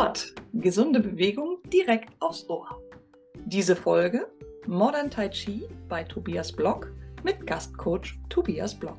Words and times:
Sport, 0.00 0.34
gesunde 0.54 1.00
Bewegung 1.00 1.58
direkt 1.64 2.10
aufs 2.20 2.48
Ohr. 2.48 2.82
Diese 3.44 3.76
Folge 3.76 4.32
Modern 4.66 5.10
Tai 5.10 5.28
Chi 5.28 5.68
bei 5.90 6.04
Tobias 6.04 6.50
Block 6.50 6.90
mit 7.22 7.46
Gastcoach 7.46 8.18
Tobias 8.30 8.74
Block. 8.74 8.96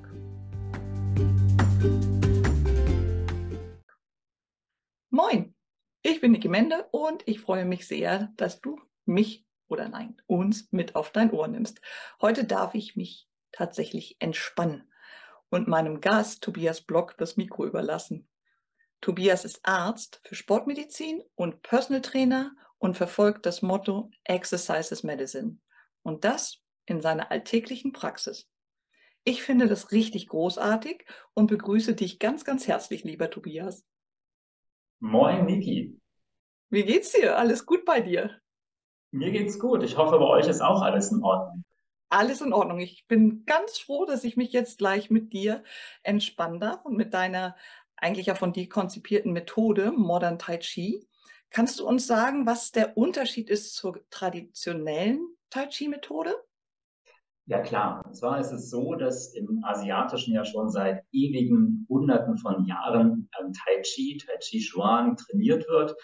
Moin, 5.09 5.55
ich 6.03 6.21
bin 6.21 6.33
Niki 6.33 6.49
Mende 6.49 6.87
und 6.91 7.27
ich 7.27 7.39
freue 7.39 7.65
mich 7.65 7.87
sehr, 7.87 8.31
dass 8.37 8.61
du 8.61 8.79
mich 9.05 9.47
oder 9.69 9.89
nein, 9.89 10.21
uns 10.27 10.71
mit 10.71 10.95
auf 10.95 11.09
dein 11.09 11.31
Ohr 11.31 11.47
nimmst. 11.47 11.81
Heute 12.21 12.43
darf 12.43 12.75
ich 12.75 12.95
mich 12.95 13.27
tatsächlich 13.51 14.17
entspannen 14.19 14.83
und 15.49 15.67
meinem 15.67 15.99
Gast 15.99 16.43
Tobias 16.43 16.81
Block 16.81 17.17
das 17.17 17.37
Mikro 17.37 17.65
überlassen. 17.65 18.27
Tobias 19.01 19.45
ist 19.45 19.59
Arzt 19.63 20.21
für 20.23 20.35
Sportmedizin 20.35 21.23
und 21.35 21.63
Personal 21.63 22.01
Trainer 22.01 22.55
und 22.77 22.95
verfolgt 22.95 23.45
das 23.45 23.61
Motto 23.61 24.11
Exercise 24.23 24.93
is 24.93 25.03
Medicine. 25.03 25.57
Und 26.03 26.23
das 26.23 26.61
in 26.85 27.01
seiner 27.01 27.31
alltäglichen 27.31 27.93
Praxis. 27.93 28.47
Ich 29.23 29.43
finde 29.43 29.67
das 29.67 29.91
richtig 29.91 30.27
großartig 30.27 31.05
und 31.33 31.47
begrüße 31.47 31.95
dich 31.95 32.19
ganz, 32.19 32.43
ganz 32.45 32.67
herzlich, 32.67 33.03
lieber 33.03 33.29
Tobias. 33.29 33.85
Moin, 34.99 35.45
Niki. 35.45 35.99
Wie 36.69 36.83
geht's 36.83 37.11
dir? 37.11 37.37
Alles 37.37 37.65
gut 37.65 37.85
bei 37.85 38.01
dir? 38.01 38.39
Mir 39.11 39.31
geht's 39.31 39.59
gut. 39.59 39.83
Ich 39.83 39.97
hoffe, 39.97 40.17
bei 40.17 40.25
euch 40.25 40.47
ist 40.47 40.61
auch 40.61 40.81
alles 40.81 41.11
in 41.11 41.23
Ordnung. 41.23 41.63
Alles 42.09 42.41
in 42.41 42.53
Ordnung. 42.53 42.79
Ich 42.79 43.05
bin 43.07 43.45
ganz 43.45 43.77
froh, 43.77 44.05
dass 44.05 44.23
ich 44.23 44.37
mich 44.37 44.51
jetzt 44.51 44.79
gleich 44.79 45.09
mit 45.09 45.33
dir 45.33 45.63
entspannen 46.03 46.59
darf 46.59 46.83
und 46.83 46.97
mit 46.97 47.13
deiner 47.13 47.55
eigentlich 48.01 48.25
ja 48.25 48.35
von 48.35 48.51
dir 48.51 48.67
konzipierten 48.67 49.31
Methode, 49.31 49.91
Modern 49.91 50.39
Tai 50.39 50.57
Chi. 50.57 51.07
Kannst 51.49 51.79
du 51.79 51.87
uns 51.87 52.07
sagen, 52.07 52.45
was 52.45 52.71
der 52.71 52.97
Unterschied 52.97 53.49
ist 53.49 53.75
zur 53.75 53.99
traditionellen 54.09 55.19
Tai 55.49 55.67
Chi-Methode? 55.67 56.33
Ja 57.45 57.59
klar, 57.59 58.01
und 58.05 58.15
zwar 58.15 58.39
ist 58.39 58.51
es 58.51 58.69
so, 58.69 58.95
dass 58.95 59.33
im 59.33 59.61
Asiatischen 59.65 60.33
ja 60.33 60.45
schon 60.45 60.69
seit 60.69 61.03
ewigen 61.11 61.85
Hunderten 61.89 62.37
von 62.37 62.65
Jahren 62.65 63.29
ähm, 63.39 63.51
Tai 63.51 63.81
Chi, 63.81 64.17
Tai 64.17 64.37
Chi 64.39 64.59
Chuan 64.59 65.17
trainiert 65.17 65.67
wird. 65.67 65.95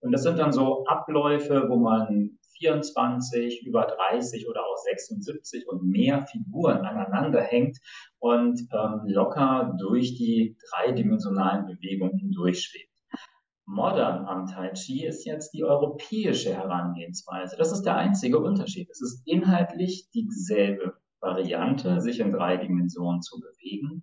Und 0.00 0.12
das 0.12 0.22
sind 0.22 0.38
dann 0.38 0.52
so 0.52 0.84
Abläufe, 0.86 1.68
wo 1.68 1.76
man 1.76 2.38
24, 2.58 3.66
über 3.66 3.86
30 4.10 4.48
oder 4.48 4.60
auch 4.60 4.76
76 4.76 5.68
und 5.68 5.84
mehr 5.84 6.26
Figuren 6.26 6.78
aneinander 6.78 7.40
hängt 7.40 7.78
und 8.18 8.60
ähm, 8.72 9.00
locker 9.06 9.74
durch 9.78 10.14
die 10.14 10.56
dreidimensionalen 10.70 11.66
Bewegungen 11.66 12.18
hindurchschwebt. 12.18 12.90
Modern 13.66 14.26
am 14.26 14.46
Tai 14.46 14.72
Chi 14.74 15.04
ist 15.04 15.24
jetzt 15.24 15.52
die 15.52 15.64
europäische 15.64 16.54
Herangehensweise. 16.54 17.56
Das 17.56 17.72
ist 17.72 17.82
der 17.82 17.96
einzige 17.96 18.38
Unterschied. 18.38 18.88
Es 18.90 19.00
ist 19.02 19.22
inhaltlich 19.26 20.08
dieselbe 20.14 20.94
Variante, 21.20 22.00
sich 22.00 22.20
in 22.20 22.30
drei 22.30 22.56
Dimensionen 22.56 23.22
zu 23.22 23.40
bewegen. 23.40 24.02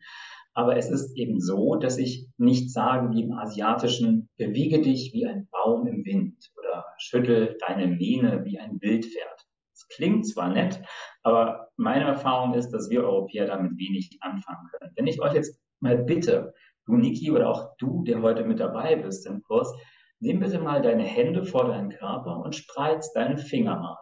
Aber 0.56 0.78
es 0.78 0.90
ist 0.90 1.18
eben 1.18 1.40
so, 1.40 1.76
dass 1.76 1.98
ich 1.98 2.28
nicht 2.38 2.72
sage 2.72 3.12
wie 3.12 3.23
im 3.23 3.34
Asiatischen, 3.34 4.30
bewege 4.38 4.82
dich 4.82 5.12
wie 5.14 5.26
ein 5.26 5.48
Baum 5.52 5.88
im 5.88 6.06
Wind 6.06 6.52
oder 6.58 6.86
schüttel 6.98 7.58
deine 7.68 7.88
Mähne 7.88 8.45
wie 8.45 8.60
ein 8.60 8.80
Wildpferd. 8.80 9.48
Das 9.72 9.88
klingt 9.88 10.28
zwar 10.28 10.50
nett, 10.50 10.82
aber 11.23 11.70
meine 11.76 12.06
Erfahrung 12.06 12.54
ist, 12.54 12.70
dass 12.70 12.90
wir 12.90 13.04
Europäer 13.04 13.48
damit 13.48 13.78
wenig 13.78 14.18
anfangen 14.22 14.68
können. 14.72 14.94
Wenn 14.95 15.08
ich 15.08 15.20
euch 15.22 15.34
jetzt 15.34 15.60
mal 15.80 15.98
bitte, 15.98 16.54
du 16.86 16.98
Niki 16.98 17.32
oder 17.32 17.50
auch 17.50 17.76
du, 17.78 18.04
der 18.04 18.22
heute 18.22 18.45
mit 18.45 18.60
dabei 18.60 18.95
bist 18.95 19.26
im 19.26 19.42
Kurs, 19.42 19.73
nimm 20.20 20.40
bitte 20.40 20.60
mal 20.60 20.82
deine 20.82 21.04
Hände 21.04 21.44
vor 21.45 21.66
deinen 21.66 21.90
Körper 21.90 22.38
und 22.38 22.56
spreiz 22.56 23.12
deinen 23.14 23.38
Finger 23.38 23.80
mal. 23.80 23.98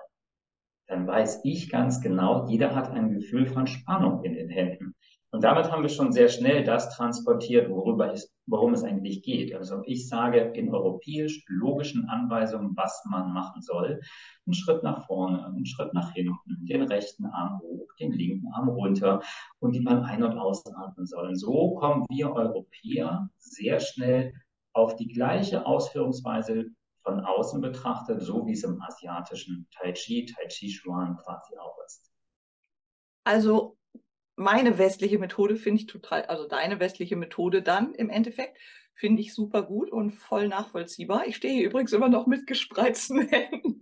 Dann 0.88 1.08
weiß 1.08 1.42
ich 1.46 1.70
ganz 1.70 2.02
genau, 2.02 2.46
jeder 2.50 2.76
hat 2.76 2.90
ein 2.92 3.14
Gefühl 3.14 3.48
von 3.48 3.66
Spannung 3.68 4.24
in 4.26 4.34
den 4.34 4.50
Händen. 4.50 4.94
Und 5.34 5.46
damit 5.46 5.72
haben 5.72 5.82
wir 5.82 5.90
schon 5.90 6.12
sehr 6.12 6.28
schnell 6.28 6.66
das 6.66 6.94
transportiert, 6.94 7.70
worüber 7.70 8.12
es, 8.12 8.34
worum 8.48 8.74
es 8.74 8.84
eigentlich 8.84 9.24
geht. 9.24 9.56
Also 9.56 9.82
ich 9.86 10.10
sage 10.10 10.40
in 10.56 10.74
europäisch 10.74 11.46
logischen 11.48 12.10
Anweisungen, 12.10 12.76
was 12.76 13.02
man 13.10 13.32
machen 13.32 13.62
soll. 13.62 14.02
Einen 14.46 14.54
Schritt 14.54 14.84
nach 14.84 15.08
vorne, 15.08 15.46
einen 15.46 15.66
Schritt 15.66 15.94
nach 15.94 16.12
hinten, 16.12 16.66
den 16.66 16.82
rechten 16.82 17.26
Arm 17.28 17.62
hoch, 17.62 17.88
den 17.98 18.12
linken 18.12 18.52
Arm 18.54 18.68
runter 18.68 19.22
und 19.60 19.74
wie 19.74 19.80
man 19.80 20.04
ein- 20.04 20.24
und 20.24 20.38
ausatmen 20.38 21.06
soll. 21.06 21.34
So 21.36 21.76
kommen 21.76 22.06
wir 22.10 22.34
Europäer 22.34 23.30
sehr 23.38 23.80
schnell 23.80 24.34
auf 24.74 24.98
die 24.98 25.08
gleiche 25.08 25.66
Ausführungsweise 25.66 26.66
von 27.04 27.22
außen 27.22 27.62
betrachtet, 27.62 28.22
so 28.22 28.46
wie 28.46 28.52
es 28.52 28.64
im 28.64 28.82
asiatischen 28.82 29.66
Tai 29.72 29.94
Chi, 29.94 30.26
Tai 30.26 30.46
Chi 30.48 30.68
Chuan 30.68 31.16
quasi 31.18 31.58
auch 31.58 31.78
ist. 31.86 32.12
Also 33.24 33.78
meine 34.36 34.78
westliche 34.78 35.20
Methode 35.20 35.56
finde 35.56 35.82
ich 35.82 35.88
total, 35.88 36.24
also 36.26 36.48
deine 36.48 36.80
westliche 36.80 37.16
Methode 37.16 37.62
dann 37.62 37.94
im 37.94 38.10
Endeffekt 38.10 38.58
finde 38.94 39.22
ich 39.22 39.34
super 39.34 39.64
gut 39.64 39.90
und 39.92 40.12
voll 40.12 40.48
nachvollziehbar. 40.48 41.26
Ich 41.28 41.36
stehe 41.36 41.54
hier 41.54 41.66
übrigens 41.66 41.94
immer 41.94 42.10
noch 42.10 42.28
mit 42.28 42.46
gespreizten 42.48 43.22
Händen, 43.30 43.80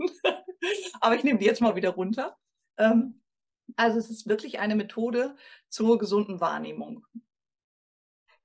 aber 1.02 1.16
ich 1.16 1.24
nehme 1.24 1.40
die 1.40 1.46
jetzt 1.46 1.62
mal 1.62 1.76
wieder 1.76 1.90
runter. 1.90 2.38
Ähm, 2.78 3.22
also 3.76 4.00
es 4.00 4.10
ist 4.10 4.28
wirklich 4.28 4.60
eine 4.60 4.76
Methode 4.76 5.36
zur 5.68 5.98
gesunden 5.98 6.40
Wahrnehmung. 6.42 7.06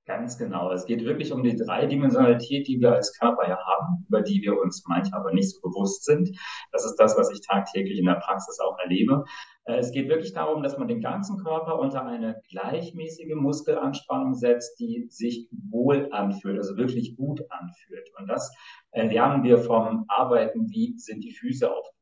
Ganz 0.05 0.37
genau. 0.37 0.71
Es 0.71 0.85
geht 0.85 1.03
wirklich 1.03 1.31
um 1.31 1.41
die 1.41 1.55
Dreidimensionalität, 1.55 2.67
die 2.67 2.79
wir 2.79 2.93
als 2.93 3.17
Körper 3.17 3.47
ja 3.49 3.57
haben, 3.57 4.05
über 4.07 4.21
die 4.21 4.39
wir 4.43 4.59
uns 4.59 4.85
manchmal 4.87 5.21
aber 5.21 5.33
nicht 5.33 5.49
so 5.49 5.59
bewusst 5.61 6.05
sind. 6.05 6.29
Das 6.71 6.85
ist 6.85 6.97
das, 6.97 7.17
was 7.17 7.31
ich 7.31 7.41
tagtäglich 7.41 7.97
in 7.97 8.05
der 8.05 8.15
Praxis 8.15 8.59
auch 8.59 8.77
erlebe. 8.77 9.25
Äh, 9.65 9.77
es 9.77 9.91
geht 9.91 10.09
wirklich 10.09 10.33
darum, 10.33 10.63
dass 10.63 10.77
man 10.77 10.87
den 10.87 11.01
ganzen 11.01 11.37
Körper 11.43 11.79
unter 11.79 12.05
eine 12.05 12.41
gleichmäßige 12.49 13.35
Muskelanspannung 13.35 14.33
setzt, 14.33 14.79
die 14.79 15.07
sich 15.09 15.49
wohl 15.69 16.07
anfühlt, 16.11 16.57
also 16.57 16.77
wirklich 16.77 17.15
gut 17.15 17.41
anfühlt. 17.49 18.09
Und 18.17 18.27
das 18.27 18.51
lernen 18.93 19.43
wir 19.43 19.57
vom 19.57 20.05
Arbeiten, 20.07 20.69
wie 20.69 20.97
sind 20.97 21.23
die 21.23 21.33
Füße 21.33 21.69
auf 21.69 21.94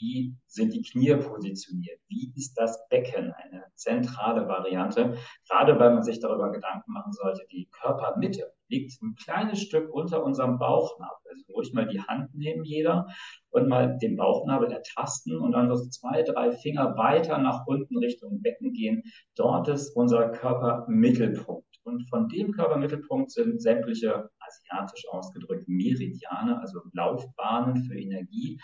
wie 0.00 0.36
sind 0.46 0.74
die 0.74 0.82
Knie 0.82 1.14
positioniert, 1.16 2.00
wie 2.08 2.32
ist 2.36 2.54
das 2.54 2.88
Becken, 2.88 3.32
eine 3.32 3.64
zentrale 3.74 4.46
Variante, 4.48 5.16
gerade 5.48 5.78
weil 5.78 5.94
man 5.94 6.02
sich 6.02 6.20
darüber 6.20 6.50
Gedanken 6.50 6.92
machen 6.92 7.12
sollte, 7.12 7.46
die 7.50 7.68
Körpermitte 7.70 8.52
liegt 8.68 9.00
ein 9.02 9.14
kleines 9.14 9.62
Stück 9.62 9.92
unter 9.92 10.22
unserem 10.22 10.58
Bauchnabel. 10.58 11.16
Also 11.30 11.52
ruhig 11.52 11.72
mal 11.72 11.86
die 11.86 12.00
Hand 12.00 12.34
nehmen 12.34 12.64
jeder 12.64 13.06
und 13.50 13.68
mal 13.68 13.96
den 13.98 14.16
Bauchnabel 14.16 14.70
ertasten 14.70 15.38
und 15.38 15.52
dann 15.52 15.74
so 15.74 15.88
zwei, 15.88 16.22
drei 16.22 16.52
Finger 16.52 16.96
weiter 16.96 17.38
nach 17.38 17.66
unten 17.66 17.98
Richtung 17.98 18.42
Becken 18.42 18.72
gehen. 18.72 19.02
Dort 19.36 19.68
ist 19.68 19.96
unser 19.96 20.30
Körpermittelpunkt. 20.30 21.64
Und 21.84 22.06
von 22.10 22.28
dem 22.28 22.52
Körpermittelpunkt 22.52 23.30
sind 23.30 23.62
sämtliche 23.62 24.28
asiatisch 24.40 25.04
ausgedrückt 25.10 25.66
Meridiane, 25.68 26.60
also 26.60 26.80
Laufbahnen 26.92 27.84
für 27.84 27.98
Energie, 27.98 28.60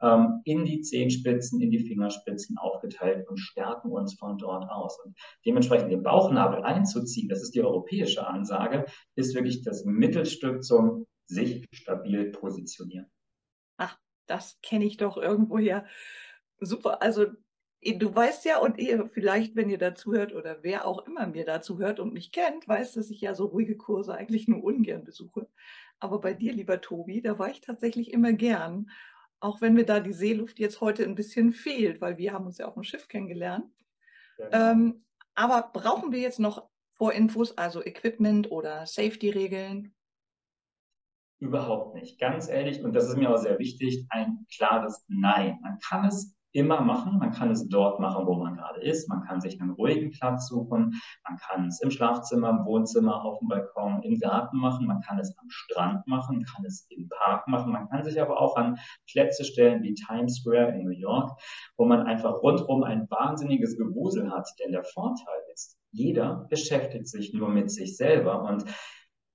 ähm, 0.00 0.40
in 0.44 0.64
die 0.64 0.80
Zehenspitzen, 0.80 1.60
in 1.60 1.70
die 1.70 1.86
Fingerspitzen 1.86 2.58
aufgeteilt 2.58 3.28
und 3.28 3.38
stärken 3.38 3.90
uns 3.90 4.14
von 4.14 4.38
dort 4.38 4.70
aus. 4.70 4.98
Und 5.04 5.16
dementsprechend 5.46 5.90
den 5.90 6.02
Bauchnabel 6.02 6.62
einzuziehen, 6.62 7.28
das 7.28 7.42
ist 7.42 7.54
die 7.54 7.62
europäische 7.62 8.26
Ansage, 8.26 8.86
ist 9.14 9.34
wirklich 9.34 9.62
das 9.62 9.84
Mittelstück 9.84 10.64
zum 10.64 11.06
sich 11.26 11.66
stabil 11.72 12.30
positionieren. 12.30 13.10
Ach, 13.78 13.98
das 14.26 14.58
kenne 14.62 14.84
ich 14.84 14.96
doch 14.96 15.16
irgendwoher. 15.16 15.86
Super. 16.60 17.02
Also 17.02 17.26
du 17.92 18.14
weißt 18.14 18.44
ja, 18.44 18.58
und 18.58 18.78
ihr 18.78 19.08
vielleicht, 19.12 19.56
wenn 19.56 19.68
ihr 19.68 19.78
dazu 19.78 20.12
hört 20.12 20.34
oder 20.34 20.62
wer 20.62 20.86
auch 20.86 21.06
immer 21.06 21.26
mir 21.26 21.44
dazu 21.44 21.78
hört 21.78 22.00
und 22.00 22.12
mich 22.12 22.32
kennt, 22.32 22.66
weiß, 22.66 22.94
dass 22.94 23.10
ich 23.10 23.20
ja 23.20 23.34
so 23.34 23.46
ruhige 23.46 23.76
Kurse 23.76 24.14
eigentlich 24.14 24.48
nur 24.48 24.62
ungern 24.64 25.04
besuche. 25.04 25.48
Aber 26.00 26.20
bei 26.20 26.34
dir, 26.34 26.52
lieber 26.52 26.80
Tobi, 26.80 27.20
da 27.20 27.38
war 27.38 27.50
ich 27.50 27.60
tatsächlich 27.60 28.12
immer 28.12 28.32
gern 28.32 28.90
auch 29.44 29.60
wenn 29.60 29.74
mir 29.74 29.84
da 29.84 30.00
die 30.00 30.14
Seeluft 30.14 30.58
jetzt 30.58 30.80
heute 30.80 31.04
ein 31.04 31.14
bisschen 31.14 31.52
fehlt, 31.52 32.00
weil 32.00 32.16
wir 32.16 32.32
haben 32.32 32.46
uns 32.46 32.56
ja 32.56 32.66
auf 32.66 32.74
dem 32.74 32.82
Schiff 32.82 33.08
kennengelernt. 33.08 33.66
Genau. 34.38 34.50
Ähm, 34.52 35.04
aber 35.34 35.70
brauchen 35.72 36.12
wir 36.12 36.20
jetzt 36.20 36.40
noch 36.40 36.70
Vorinfos, 36.94 37.58
also 37.58 37.84
Equipment 37.84 38.50
oder 38.50 38.86
Safety-Regeln? 38.86 39.94
Überhaupt 41.40 41.94
nicht. 41.94 42.18
Ganz 42.18 42.48
ehrlich, 42.48 42.82
und 42.82 42.94
das 42.94 43.06
ist 43.06 43.16
mir 43.16 43.30
auch 43.30 43.36
sehr 43.36 43.58
wichtig, 43.58 44.06
ein 44.08 44.46
klares 44.56 45.04
Nein. 45.08 45.58
Man 45.60 45.78
kann 45.80 46.06
es 46.06 46.34
immer 46.54 46.80
machen. 46.80 47.18
Man 47.18 47.32
kann 47.32 47.50
es 47.50 47.68
dort 47.68 48.00
machen, 48.00 48.26
wo 48.26 48.34
man 48.36 48.56
gerade 48.56 48.80
ist. 48.80 49.08
Man 49.08 49.22
kann 49.24 49.40
sich 49.40 49.60
einen 49.60 49.72
ruhigen 49.72 50.12
Platz 50.12 50.48
suchen. 50.48 51.00
Man 51.28 51.38
kann 51.38 51.66
es 51.66 51.82
im 51.82 51.90
Schlafzimmer, 51.90 52.50
im 52.50 52.64
Wohnzimmer, 52.64 53.24
auf 53.24 53.40
dem 53.40 53.48
Balkon, 53.48 54.02
im 54.02 54.18
Garten 54.18 54.58
machen. 54.58 54.86
Man 54.86 55.00
kann 55.00 55.18
es 55.18 55.36
am 55.36 55.50
Strand 55.50 56.06
machen, 56.06 56.44
kann 56.44 56.64
es 56.64 56.86
im 56.90 57.08
Park 57.08 57.48
machen. 57.48 57.72
Man 57.72 57.88
kann 57.88 58.04
sich 58.04 58.20
aber 58.20 58.40
auch 58.40 58.56
an 58.56 58.78
Plätze 59.10 59.44
stellen 59.44 59.82
wie 59.82 59.94
Times 59.94 60.36
Square 60.36 60.74
in 60.74 60.84
New 60.84 60.90
York, 60.90 61.32
wo 61.76 61.84
man 61.84 62.06
einfach 62.06 62.40
rundherum 62.42 62.84
ein 62.84 63.08
wahnsinniges 63.10 63.76
Gewusel 63.76 64.30
hat. 64.30 64.48
Denn 64.60 64.72
der 64.72 64.84
Vorteil 64.84 65.40
ist, 65.52 65.76
jeder 65.90 66.46
beschäftigt 66.50 67.08
sich 67.08 67.34
nur 67.34 67.48
mit 67.48 67.70
sich 67.70 67.96
selber 67.96 68.44
und 68.44 68.64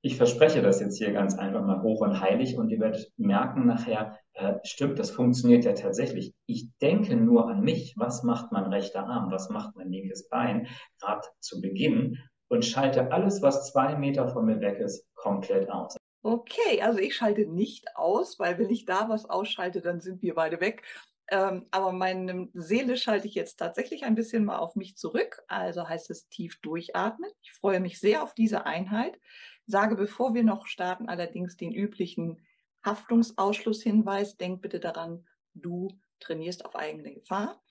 ich 0.01 0.15
verspreche 0.15 0.62
das 0.62 0.80
jetzt 0.80 0.98
hier 0.98 1.12
ganz 1.12 1.38
einfach 1.38 1.65
mal 1.65 1.81
hoch 1.81 2.01
und 2.01 2.22
heilig 2.22 2.57
und 2.57 2.69
ihr 2.69 2.80
werdet 2.80 3.12
merken 3.18 3.65
nachher, 3.65 4.18
äh, 4.39 4.59
stimmt, 4.63 5.00
das 5.00 5.12
funktioniert 5.12 5.65
ja 5.65 5.74
tatsächlich. 5.74 6.33
Ich 6.45 6.69
denke 6.81 7.15
nur 7.15 7.50
an 7.50 7.62
mich. 7.62 7.94
Was 7.97 8.24
macht 8.24 8.51
mein 8.51 8.65
rechter 8.65 9.06
Arm? 9.06 9.31
Was 9.31 9.50
macht 9.50 9.75
mein 9.75 9.91
linkes 9.91 10.30
Bein? 10.30 10.68
Gerade 11.00 11.27
zu 11.39 11.62
Beginn 11.62 12.18
und 12.47 12.65
schalte 12.65 13.12
alles, 13.12 13.41
was 13.41 13.71
zwei 13.71 13.95
Meter 13.95 14.30
von 14.30 14.45
mir 14.45 14.62
weg 14.62 14.80
ist, 14.80 15.06
komplett 15.15 15.69
aus. 15.69 15.97
Okay, 16.21 16.81
also 16.81 17.00
ich 17.00 17.15
schalte 17.15 17.45
nicht 17.45 17.95
aus, 17.95 18.39
weil 18.39 18.57
wenn 18.57 18.69
ich 18.69 18.86
da 18.86 19.09
was 19.09 19.30
ausschalte, 19.30 19.81
dann 19.81 20.00
sind 20.00 20.21
wir 20.21 20.36
beide 20.36 20.59
weg. 20.59 20.83
Ähm, 21.31 21.68
aber 21.71 21.91
meine 21.91 22.50
Seele 22.53 22.97
schalte 22.97 23.27
ich 23.27 23.36
jetzt 23.36 23.57
tatsächlich 23.57 24.03
ein 24.03 24.15
bisschen 24.15 24.45
mal 24.45 24.57
auf 24.57 24.75
mich 24.75 24.95
zurück. 24.95 25.41
Also 25.47 25.88
heißt 25.88 26.09
es 26.09 26.27
tief 26.30 26.59
durchatmen. 26.62 27.30
Ich 27.41 27.51
freue 27.51 27.80
mich 27.80 28.00
sehr 28.00 28.24
auf 28.24 28.33
diese 28.33 28.65
Einheit. 28.65 29.19
Sage, 29.68 29.95
bevor 29.95 30.33
wir 30.33 30.44
noch 30.44 30.65
starten, 30.65 31.07
allerdings 31.07 31.56
den 31.56 31.74
üblichen 31.74 32.41
Haftungsausschlusshinweis. 32.89 34.38
Denk 34.38 34.62
bitte 34.62 34.80
daran, 34.80 35.27
du 35.53 35.89
trainierst 36.19 36.65
auf 36.65 36.75
eigene 36.75 37.13
Gefahr. 37.13 37.62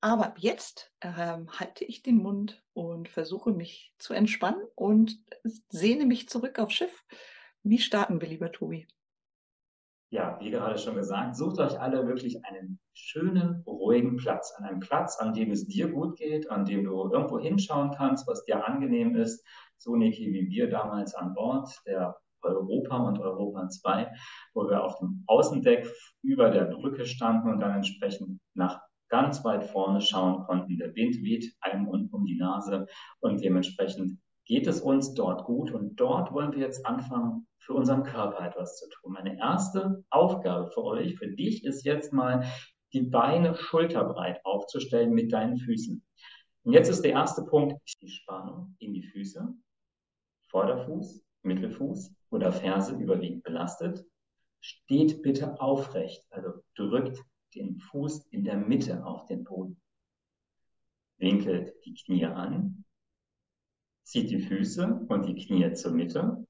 Aber 0.00 0.34
jetzt 0.38 0.92
ähm, 1.00 1.50
halte 1.58 1.84
ich 1.84 2.02
den 2.02 2.16
Mund 2.18 2.62
und 2.72 3.08
versuche 3.08 3.50
mich 3.50 3.92
zu 3.98 4.14
entspannen 4.14 4.64
und 4.74 5.18
sehne 5.68 6.06
mich 6.06 6.28
zurück 6.28 6.58
aufs 6.58 6.74
Schiff. 6.74 7.04
Wie 7.64 7.78
starten 7.78 8.20
wir, 8.20 8.28
lieber 8.28 8.52
Tobi? 8.52 8.86
Ja, 10.10 10.38
wie 10.40 10.50
gerade 10.50 10.78
schon 10.78 10.94
gesagt, 10.94 11.36
sucht 11.36 11.58
euch 11.58 11.78
alle 11.78 12.06
wirklich 12.06 12.42
einen 12.46 12.80
schönen, 12.94 13.62
ruhigen 13.66 14.16
Platz. 14.16 14.54
An 14.56 14.64
einem 14.64 14.80
Platz, 14.80 15.18
an 15.18 15.34
dem 15.34 15.50
es 15.50 15.66
dir 15.66 15.88
gut 15.88 16.16
geht, 16.16 16.50
an 16.50 16.64
dem 16.64 16.84
du 16.84 17.12
irgendwo 17.12 17.38
hinschauen 17.38 17.90
kannst, 17.90 18.26
was 18.26 18.44
dir 18.44 18.66
angenehm 18.66 19.16
ist. 19.16 19.44
So, 19.76 19.96
Niki, 19.96 20.32
wie 20.32 20.48
wir 20.48 20.70
damals 20.70 21.14
an 21.14 21.34
Bord 21.34 21.70
der 21.84 22.16
Europa 22.48 22.96
und 22.96 23.18
Europa 23.18 23.68
2, 23.68 24.12
wo 24.54 24.68
wir 24.68 24.82
auf 24.82 24.98
dem 24.98 25.24
Außendeck 25.26 25.90
über 26.22 26.50
der 26.50 26.64
Brücke 26.64 27.06
standen 27.06 27.50
und 27.50 27.60
dann 27.60 27.76
entsprechend 27.76 28.40
nach 28.54 28.80
ganz 29.08 29.44
weit 29.44 29.64
vorne 29.64 30.00
schauen 30.00 30.44
konnten. 30.44 30.78
Der 30.78 30.94
Wind 30.94 31.16
weht 31.22 31.54
einem 31.60 31.88
um 31.88 32.24
die 32.24 32.36
Nase 32.36 32.86
und 33.20 33.42
dementsprechend 33.42 34.18
geht 34.44 34.66
es 34.66 34.80
uns 34.80 35.14
dort 35.14 35.44
gut 35.44 35.70
und 35.72 35.96
dort 35.96 36.32
wollen 36.32 36.52
wir 36.52 36.60
jetzt 36.60 36.84
anfangen, 36.86 37.46
für 37.58 37.74
unseren 37.74 38.02
Körper 38.02 38.46
etwas 38.46 38.78
zu 38.78 38.88
tun. 38.88 39.12
Meine 39.12 39.38
erste 39.38 40.02
Aufgabe 40.08 40.70
für 40.70 40.84
euch, 40.84 41.18
für 41.18 41.28
dich 41.28 41.64
ist 41.64 41.84
jetzt 41.84 42.14
mal 42.14 42.46
die 42.94 43.02
Beine 43.02 43.54
schulterbreit 43.54 44.40
aufzustellen 44.44 45.12
mit 45.12 45.32
deinen 45.32 45.58
Füßen. 45.58 46.02
Und 46.62 46.72
jetzt 46.72 46.88
ist 46.88 47.02
der 47.02 47.12
erste 47.12 47.44
Punkt 47.44 47.78
die 48.00 48.08
Spannung 48.08 48.74
in 48.78 48.94
die 48.94 49.02
Füße, 49.02 49.54
Vorderfuß, 50.50 51.22
Mittelfuß 51.42 52.14
oder 52.30 52.52
Ferse 52.52 52.94
überwiegend 52.96 53.42
belastet. 53.42 54.04
Steht 54.60 55.22
bitte 55.22 55.60
aufrecht, 55.60 56.24
also 56.30 56.62
drückt 56.74 57.22
den 57.54 57.78
Fuß 57.78 58.26
in 58.26 58.44
der 58.44 58.56
Mitte 58.56 59.04
auf 59.04 59.26
den 59.26 59.44
Boden. 59.44 59.80
Winkelt 61.18 61.74
die 61.84 61.94
Knie 61.94 62.26
an, 62.26 62.84
zieht 64.04 64.30
die 64.30 64.40
Füße 64.40 65.06
und 65.08 65.26
die 65.26 65.34
Knie 65.34 65.72
zur 65.74 65.92
Mitte 65.92 66.46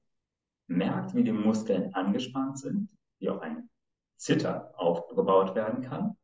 merkt, 0.67 1.15
wie 1.15 1.23
die 1.23 1.31
Muskeln 1.31 1.93
angespannt 1.93 2.59
sind, 2.59 2.89
wie 3.19 3.29
auch 3.29 3.41
ein 3.41 3.69
Zitter 4.17 4.73
aufgebaut 4.77 5.55
werden 5.55 5.81
kann 5.81 6.15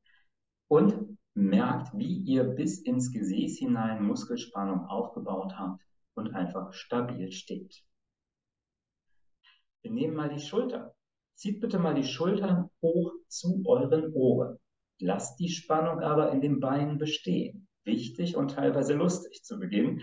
und 0.67 1.17
merkt, 1.33 1.97
wie 1.97 2.17
ihr 2.19 2.43
bis 2.43 2.79
ins 2.79 3.11
Gesäß 3.11 3.57
hinein 3.57 4.03
Muskelspannung 4.03 4.85
aufgebaut 4.85 5.57
habt 5.57 5.81
und 6.13 6.33
einfach 6.33 6.73
stabil 6.73 7.31
steht. 7.31 7.83
Wir 9.85 9.91
nehmen 9.91 10.15
mal 10.15 10.29
die 10.29 10.39
Schultern. 10.39 10.89
Zieht 11.35 11.61
bitte 11.61 11.77
mal 11.77 11.93
die 11.93 12.03
Schultern 12.03 12.71
hoch 12.81 13.13
zu 13.27 13.61
euren 13.67 14.11
Ohren. 14.13 14.57
Lasst 14.99 15.39
die 15.39 15.49
Spannung 15.49 15.99
aber 15.99 16.31
in 16.31 16.41
den 16.41 16.59
Beinen 16.59 16.97
bestehen. 16.97 17.67
Wichtig 17.83 18.35
und 18.35 18.49
teilweise 18.49 18.95
lustig 18.95 19.43
zu 19.43 19.59
Beginn. 19.59 20.01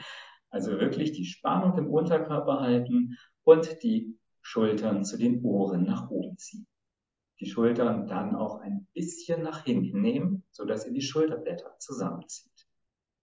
Also 0.50 0.78
wirklich 0.78 1.10
die 1.10 1.24
Spannung 1.24 1.76
im 1.78 1.90
Unterkörper 1.90 2.60
halten 2.60 3.18
und 3.42 3.82
die 3.82 4.16
Schultern 4.40 5.04
zu 5.04 5.18
den 5.18 5.42
Ohren 5.42 5.82
nach 5.82 6.08
oben 6.10 6.38
ziehen. 6.38 6.68
Die 7.40 7.46
Schultern 7.46 8.06
dann 8.06 8.36
auch 8.36 8.60
ein 8.60 8.86
bisschen 8.94 9.42
nach 9.42 9.64
hinten 9.64 10.00
nehmen, 10.00 10.44
sodass 10.52 10.86
ihr 10.86 10.92
die 10.92 11.02
Schulterblätter 11.02 11.76
zusammenzieht. 11.80 12.68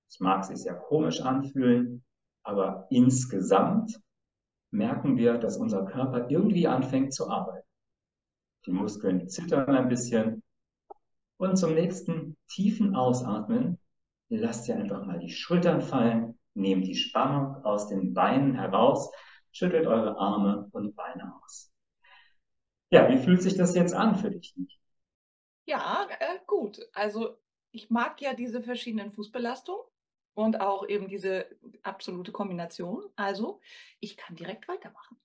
Es 0.10 0.20
mag 0.20 0.44
sich 0.44 0.58
sehr 0.58 0.76
komisch 0.76 1.22
anfühlen, 1.22 2.04
aber 2.44 2.86
insgesamt 2.90 3.98
merken 4.72 5.18
wir, 5.18 5.38
dass 5.38 5.58
unser 5.58 5.86
Körper 5.86 6.30
irgendwie 6.30 6.68
anfängt 6.68 7.14
zu 7.14 7.30
arbeiten. 7.30 7.68
Die 8.66 8.72
Muskeln 8.72 9.30
zittern 9.30 9.70
ein 9.70 9.90
bisschen. 9.90 10.44
Und 11.38 11.58
zum 11.58 11.74
nächsten 11.74 12.38
tiefen 12.50 12.96
Ausatmen 12.96 13.80
lasst 14.30 14.68
ihr 14.68 14.76
einfach 14.76 15.06
mal 15.06 15.20
die 15.20 15.32
Schultern 15.32 15.82
fallen, 15.82 16.38
nehmt 16.54 16.86
die 16.86 16.96
Spannung 16.96 17.64
aus 17.64 17.88
den 17.88 18.14
Beinen 18.14 18.56
heraus 18.56 19.10
Schüttelt 19.52 19.88
eure 19.88 20.18
Arme 20.18 20.70
und 20.72 20.96
Beine 20.96 21.34
aus. 21.44 21.72
Ja, 22.92 23.10
wie 23.10 23.18
fühlt 23.18 23.42
sich 23.42 23.56
das 23.56 23.76
jetzt 23.76 23.94
an 23.94 24.16
für 24.16 24.32
dich? 24.32 24.56
Ja, 25.66 26.08
äh, 26.20 26.40
gut. 26.48 26.80
Also 26.94 27.38
ich 27.72 27.90
mag 27.90 28.22
ja 28.22 28.34
diese 28.34 28.62
verschiedenen 28.62 29.12
Fußbelastungen 29.12 29.84
und 30.44 30.62
auch 30.62 30.88
eben 30.88 31.08
diese 31.08 31.46
absolute 31.84 32.32
Kombination. 32.32 33.04
Also 33.16 33.60
ich 34.00 34.18
kann 34.18 34.36
direkt 34.36 34.68
weitermachen. 34.68 35.18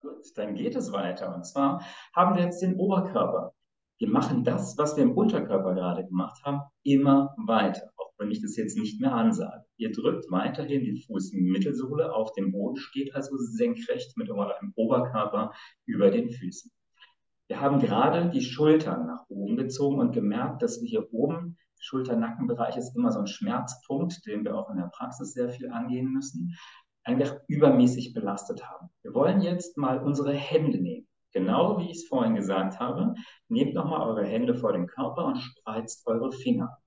Gut, 0.00 0.24
dann 0.36 0.54
geht 0.54 0.76
es 0.76 0.92
weiter. 0.92 1.34
Und 1.34 1.44
zwar 1.44 1.84
haben 2.14 2.36
wir 2.36 2.44
jetzt 2.44 2.62
den 2.62 2.76
Oberkörper. 2.76 3.54
Wir 3.98 4.08
machen 4.08 4.44
das, 4.44 4.78
was 4.78 4.96
wir 4.96 5.04
im 5.04 5.16
Unterkörper 5.16 5.74
gerade 5.74 6.06
gemacht 6.06 6.40
haben, 6.44 6.62
immer 6.82 7.34
weiter 7.46 7.90
wenn 8.20 8.30
ich 8.30 8.42
das 8.42 8.56
jetzt 8.56 8.76
nicht 8.76 9.00
mehr 9.00 9.14
ansage. 9.14 9.64
Ihr 9.78 9.90
drückt 9.90 10.30
weiterhin 10.30 10.84
die 10.84 11.02
Fußmittelsohle 11.06 12.14
auf 12.14 12.32
den 12.32 12.52
Boden, 12.52 12.76
steht 12.76 13.14
also 13.14 13.36
senkrecht 13.38 14.16
mit 14.16 14.30
eurem 14.30 14.72
Oberkörper 14.76 15.52
über 15.86 16.10
den 16.10 16.30
Füßen. 16.30 16.70
Wir 17.48 17.60
haben 17.60 17.80
gerade 17.80 18.30
die 18.30 18.42
Schultern 18.42 19.06
nach 19.06 19.24
oben 19.28 19.56
gezogen 19.56 19.98
und 19.98 20.12
gemerkt, 20.12 20.62
dass 20.62 20.80
wir 20.82 20.88
hier 20.88 21.12
oben, 21.12 21.56
Schulter-Nackenbereich 21.80 22.76
ist 22.76 22.94
immer 22.96 23.10
so 23.10 23.20
ein 23.20 23.26
Schmerzpunkt, 23.26 24.24
den 24.26 24.44
wir 24.44 24.56
auch 24.56 24.70
in 24.70 24.76
der 24.76 24.90
Praxis 24.94 25.32
sehr 25.32 25.48
viel 25.48 25.70
angehen 25.70 26.12
müssen, 26.12 26.56
einfach 27.04 27.34
übermäßig 27.48 28.14
belastet 28.14 28.68
haben. 28.68 28.88
Wir 29.02 29.14
wollen 29.14 29.40
jetzt 29.40 29.76
mal 29.76 29.98
unsere 29.98 30.32
Hände 30.32 30.78
nehmen. 30.80 31.08
Genau 31.32 31.78
wie 31.78 31.90
ich 31.90 31.98
es 31.98 32.08
vorhin 32.08 32.34
gesagt 32.34 32.80
habe, 32.80 33.14
nehmt 33.48 33.74
nochmal 33.74 34.06
eure 34.06 34.24
Hände 34.24 34.54
vor 34.54 34.72
den 34.72 34.86
Körper 34.86 35.26
und 35.26 35.38
spreizt 35.38 36.06
eure 36.06 36.32
Finger 36.32 36.80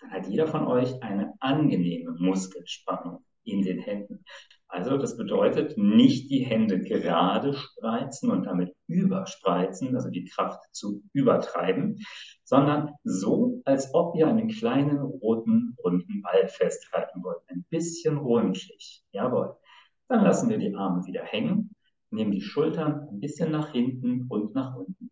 dann 0.00 0.10
hat 0.10 0.26
jeder 0.26 0.46
von 0.46 0.66
euch 0.66 1.02
eine 1.02 1.34
angenehme 1.40 2.12
Muskelspannung 2.12 3.24
in 3.44 3.62
den 3.62 3.80
Händen. 3.80 4.24
Also 4.68 4.98
das 4.98 5.16
bedeutet 5.16 5.78
nicht 5.78 6.30
die 6.30 6.44
Hände 6.44 6.80
gerade 6.80 7.54
spreizen 7.54 8.30
und 8.30 8.44
damit 8.44 8.74
überspreizen, 8.86 9.94
also 9.96 10.10
die 10.10 10.26
Kraft 10.26 10.60
zu 10.72 11.02
übertreiben, 11.14 11.98
sondern 12.44 12.90
so, 13.02 13.62
als 13.64 13.94
ob 13.94 14.14
ihr 14.14 14.28
einen 14.28 14.48
kleinen 14.48 14.98
roten, 14.98 15.74
runden 15.82 16.20
Ball 16.22 16.48
festhalten 16.48 17.24
wollt. 17.24 17.40
Ein 17.48 17.64
bisschen 17.70 18.18
rundlich. 18.18 19.02
Jawohl. 19.12 19.56
Dann 20.08 20.22
lassen 20.24 20.50
wir 20.50 20.58
die 20.58 20.74
Arme 20.74 21.04
wieder 21.06 21.22
hängen, 21.22 21.74
nehmen 22.10 22.32
die 22.32 22.40
Schultern 22.40 23.08
ein 23.10 23.20
bisschen 23.20 23.50
nach 23.50 23.72
hinten 23.72 24.26
und 24.28 24.54
nach 24.54 24.76
unten. 24.76 25.10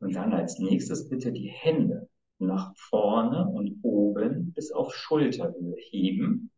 Und 0.00 0.14
dann 0.14 0.32
als 0.32 0.58
nächstes 0.58 1.08
bitte 1.08 1.32
die 1.32 1.48
Hände 1.48 2.08
nach 2.38 2.72
vorne 2.76 3.48
und 3.48 3.78
oben 3.82 4.52
bis 4.52 4.72
auf 4.72 4.94
Schulterhöhe 4.94 5.76
heben. 5.78 6.50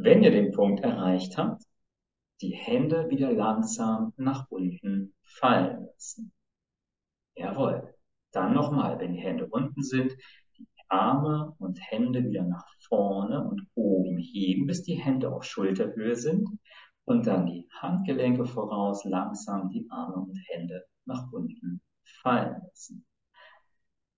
Wenn 0.00 0.22
ihr 0.22 0.30
den 0.30 0.52
Punkt 0.52 0.80
erreicht 0.80 1.36
habt, 1.36 1.64
die 2.40 2.54
Hände 2.54 3.10
wieder 3.10 3.32
langsam 3.32 4.12
nach 4.16 4.46
unten 4.50 5.14
fallen 5.24 5.86
lassen. 5.86 6.32
Jawohl. 7.34 7.94
Dann 8.32 8.54
nochmal, 8.54 8.98
wenn 9.00 9.14
die 9.14 9.20
Hände 9.20 9.46
unten 9.46 9.82
sind, 9.82 10.12
die 10.56 10.68
Arme 10.88 11.54
und 11.58 11.80
Hände 11.80 12.22
wieder 12.24 12.44
nach 12.44 12.66
vorne 12.88 13.42
und 13.42 13.66
oben 13.74 14.18
heben, 14.18 14.66
bis 14.66 14.82
die 14.82 14.94
Hände 14.94 15.32
auf 15.32 15.44
Schulterhöhe 15.44 16.16
sind. 16.16 16.48
Und 17.04 17.26
dann 17.26 17.46
die 17.46 17.66
Handgelenke 17.72 18.44
voraus, 18.44 19.04
langsam 19.04 19.70
die 19.70 19.86
Arme 19.90 20.16
und 20.16 20.38
Hände 20.48 20.84
nach 21.06 21.32
unten 21.32 21.80
fallen 22.04 22.60
lassen 22.62 23.04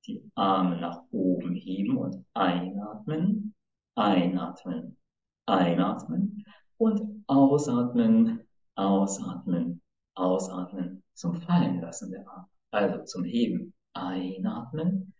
die 0.06 0.30
Arme 0.34 0.80
nach 0.80 1.02
oben 1.10 1.54
heben 1.54 1.96
und 1.96 2.24
einatmen, 2.34 3.54
einatmen, 3.94 4.96
einatmen 5.50 6.44
und 6.78 7.24
ausatmen, 7.26 8.40
ausatmen, 8.74 9.82
ausatmen 10.14 11.02
zum 11.14 11.34
Fallen 11.42 11.80
lassen 11.80 12.10
der 12.10 12.28
Arme. 12.28 12.46
Also 12.72 13.04
zum 13.04 13.24
Heben 13.24 13.74
einatmen, 13.94 15.12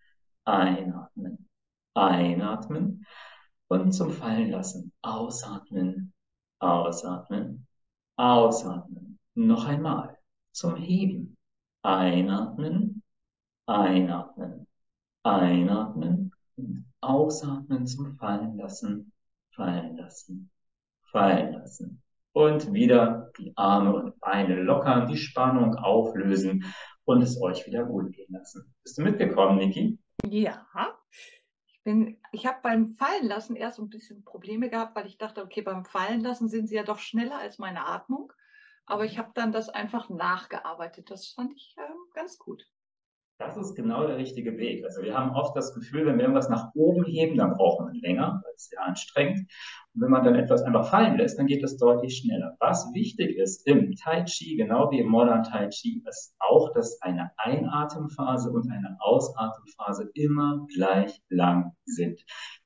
einatmen, 0.45 1.47
einatmen 1.95 3.07
und 3.69 3.93
zum 3.93 4.11
Fallen 4.11 4.51
lassen 4.51 4.93
ausatmen, 5.03 6.13
ausatmen, 6.61 7.67
ausatmen, 8.17 9.19
Noch 9.35 9.67
einmal. 9.67 10.17
Zum 10.53 10.77
Heben. 10.77 11.37
Einatmen, 11.83 13.03
einatmen, 13.67 14.67
einatmen 15.23 16.31
und 16.57 16.85
ausatmen 17.01 17.87
zum 17.87 18.17
Fallen 18.19 18.59
lassen, 18.59 19.13
fallen 19.55 19.97
lassen, 19.97 20.51
fallen 21.11 21.53
lassen. 21.53 22.03
Und 22.33 22.73
wieder 22.73 23.33
die 23.39 23.53
Arme 23.57 23.95
und 23.95 24.21
Beine 24.21 24.63
lockern, 24.63 25.09
die 25.09 25.17
Spannung 25.17 25.75
auflösen 25.75 26.65
und 27.05 27.23
es 27.23 27.41
euch 27.41 27.67
wieder 27.67 27.85
gut 27.85 28.13
gehen 28.13 28.33
lassen. 28.33 28.73
Bist 28.85 28.99
du 28.99 29.03
mitgekommen, 29.03 29.59
Niki? 29.59 29.99
Ja. 30.25 30.65
Ich, 31.67 31.83
bin, 31.83 32.19
ich 32.31 32.47
habe 32.47 32.59
beim 32.63 32.89
Fallenlassen 32.89 33.57
erst 33.57 33.81
ein 33.81 33.89
bisschen 33.89 34.25
Probleme 34.25 34.71
gehabt, 34.71 34.95
weil 34.95 35.07
ich 35.07 35.19
dachte, 35.19 35.43
okay, 35.43 35.63
beim 35.63 35.85
Fallenlassen 35.85 36.49
sind 36.49 36.69
sie 36.69 36.77
ja 36.77 36.85
doch 36.85 36.99
schneller 36.99 37.39
als 37.39 37.59
meine 37.59 37.87
Atmung. 37.87 38.33
Aber 38.87 39.05
ich 39.05 39.19
habe 39.19 39.31
dann 39.35 39.53
das 39.53 39.69
einfach 39.69 40.09
nachgearbeitet. 40.09 41.11
Das 41.11 41.29
fand 41.29 41.53
ich 41.55 41.75
äh, 41.79 41.83
ganz 42.15 42.39
gut. 42.39 42.65
Das 43.41 43.57
ist 43.57 43.75
genau 43.75 44.07
der 44.07 44.19
richtige 44.19 44.59
Weg. 44.59 44.85
Also 44.85 45.01
wir 45.03 45.17
haben 45.17 45.31
oft 45.31 45.57
das 45.57 45.73
Gefühl, 45.73 46.05
wenn 46.05 46.17
wir 46.19 46.25
irgendwas 46.25 46.51
nach 46.51 46.75
oben 46.75 47.07
heben, 47.07 47.39
dann 47.39 47.55
braucht 47.55 47.81
man 47.81 47.95
länger, 47.95 48.39
weil 48.45 48.53
es 48.55 48.69
sehr 48.69 48.85
anstrengend. 48.85 49.51
Und 49.95 50.03
wenn 50.03 50.11
man 50.11 50.25
dann 50.25 50.35
etwas 50.35 50.63
einfach 50.63 50.91
fallen 50.91 51.17
lässt, 51.17 51.39
dann 51.39 51.47
geht 51.47 51.65
es 51.65 51.79
deutlich 51.79 52.19
schneller. 52.19 52.55
Was 52.61 52.93
wichtig 52.93 53.39
ist 53.39 53.67
im 53.67 53.97
Tai 53.97 54.25
Chi, 54.25 54.57
genau 54.57 54.91
wie 54.91 54.99
im 54.99 55.09
Modern 55.09 55.43
Tai 55.43 55.69
Chi, 55.69 56.05
ist 56.07 56.37
auch, 56.39 56.71
dass 56.75 57.01
eine 57.01 57.31
Einatemphase 57.39 58.51
und 58.51 58.71
eine 58.71 58.99
Ausatemphase 59.01 60.11
immer 60.13 60.67
gleich 60.75 61.19
lang 61.31 61.73
sind. 61.87 62.23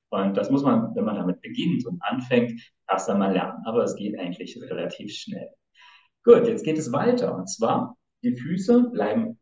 Und 0.08 0.36
das 0.36 0.50
muss 0.50 0.64
man, 0.64 0.92
wenn 0.96 1.04
man 1.04 1.14
damit 1.14 1.40
beginnt 1.40 1.86
und 1.86 2.02
anfängt, 2.02 2.60
erst 2.90 3.08
einmal 3.08 3.32
lernen. 3.32 3.62
Aber 3.64 3.84
es 3.84 3.94
geht 3.94 4.18
eigentlich 4.18 4.58
relativ 4.60 5.12
schnell. 5.12 5.50
Gut, 6.24 6.48
jetzt 6.48 6.64
geht 6.64 6.78
es 6.78 6.90
weiter. 6.90 7.36
Und 7.36 7.46
zwar, 7.46 7.96
die 8.24 8.34
Füße 8.34 8.90
bleiben 8.90 9.38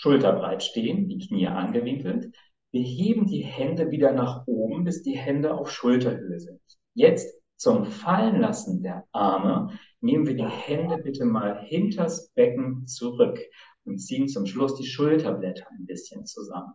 schulterbreit 0.00 0.62
stehen, 0.62 1.08
die 1.08 1.18
Knie 1.18 1.46
angewinkelt. 1.46 2.34
Wir 2.72 2.82
heben 2.82 3.26
die 3.26 3.44
Hände 3.44 3.90
wieder 3.90 4.12
nach 4.12 4.46
oben, 4.46 4.84
bis 4.84 5.02
die 5.02 5.16
Hände 5.16 5.54
auf 5.54 5.70
Schulterhöhe 5.70 6.40
sind. 6.40 6.60
Jetzt 6.94 7.38
zum 7.56 7.84
Fallenlassen 7.84 8.82
der 8.82 9.04
Arme 9.12 9.78
nehmen 10.00 10.26
wir 10.26 10.36
die 10.36 10.48
Hände 10.48 10.96
bitte 10.98 11.26
mal 11.26 11.62
hinters 11.66 12.30
Becken 12.30 12.86
zurück 12.86 13.38
und 13.84 13.98
ziehen 13.98 14.28
zum 14.28 14.46
Schluss 14.46 14.74
die 14.76 14.86
Schulterblätter 14.86 15.66
ein 15.70 15.84
bisschen 15.84 16.24
zusammen. 16.24 16.72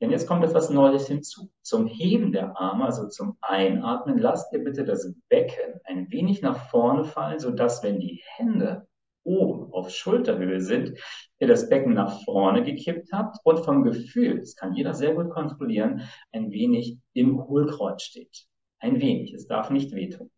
Denn 0.00 0.12
jetzt 0.12 0.28
kommt 0.28 0.44
etwas 0.44 0.70
Neues 0.70 1.08
hinzu. 1.08 1.50
Zum 1.62 1.88
Heben 1.88 2.30
der 2.30 2.56
Arme, 2.56 2.84
also 2.84 3.08
zum 3.08 3.36
Einatmen, 3.40 4.18
lasst 4.18 4.52
ihr 4.52 4.62
bitte 4.62 4.84
das 4.84 5.12
Becken 5.28 5.80
ein 5.82 6.08
wenig 6.12 6.40
nach 6.40 6.68
vorne 6.70 7.04
fallen, 7.04 7.40
sodass, 7.40 7.82
wenn 7.82 7.98
die 7.98 8.22
Hände 8.36 8.86
oben 9.24 9.72
auf 9.72 9.90
Schulterhöhe 9.90 10.60
sind, 10.60 10.98
ihr 11.38 11.46
das 11.46 11.68
Becken 11.68 11.94
nach 11.94 12.24
vorne 12.24 12.62
gekippt 12.62 13.12
habt 13.12 13.38
und 13.44 13.64
vom 13.64 13.84
Gefühl, 13.84 14.40
das 14.40 14.56
kann 14.56 14.74
jeder 14.74 14.94
sehr 14.94 15.14
gut 15.14 15.30
kontrollieren, 15.30 16.02
ein 16.32 16.50
wenig 16.50 16.98
im 17.12 17.38
Hohlkreuz 17.46 18.02
steht. 18.02 18.46
Ein 18.78 19.00
wenig, 19.00 19.34
es 19.34 19.46
darf 19.46 19.70
nicht 19.70 19.92
wehtun. 19.92 20.30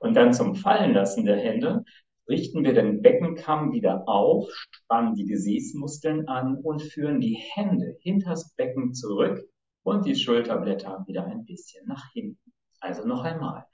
Und 0.00 0.14
dann 0.14 0.32
zum 0.32 0.54
Fallenlassen 0.54 1.26
der 1.26 1.36
Hände 1.36 1.84
richten 2.28 2.64
wir 2.64 2.72
den 2.72 3.02
Beckenkamm 3.02 3.72
wieder 3.72 4.08
auf, 4.08 4.48
spannen 4.70 5.14
die 5.14 5.26
Gesäßmuskeln 5.26 6.28
an 6.28 6.56
und 6.56 6.80
führen 6.80 7.20
die 7.20 7.34
Hände 7.34 7.96
hinters 8.00 8.54
Becken 8.54 8.94
zurück 8.94 9.44
und 9.82 10.06
die 10.06 10.14
Schulterblätter 10.14 11.04
wieder 11.06 11.26
ein 11.26 11.44
bisschen 11.44 11.86
nach 11.86 12.10
hinten. 12.12 12.52
Also 12.80 13.06
noch 13.06 13.24
einmal. 13.24 13.66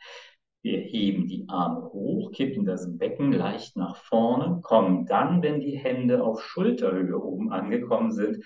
Wir 0.67 0.81
heben 0.81 1.29
die 1.29 1.49
Arme 1.49 1.93
hoch, 1.93 2.33
kippen 2.33 2.65
das 2.65 2.99
Becken 2.99 3.31
leicht 3.31 3.77
nach 3.77 3.95
vorne, 3.95 4.59
kommen 4.63 5.07
dann, 5.07 5.41
wenn 5.41 5.61
die 5.61 5.79
Hände 5.79 6.25
auf 6.25 6.43
Schulterhöhe 6.43 7.23
oben 7.23 7.53
angekommen 7.53 8.11
sind, 8.11 8.45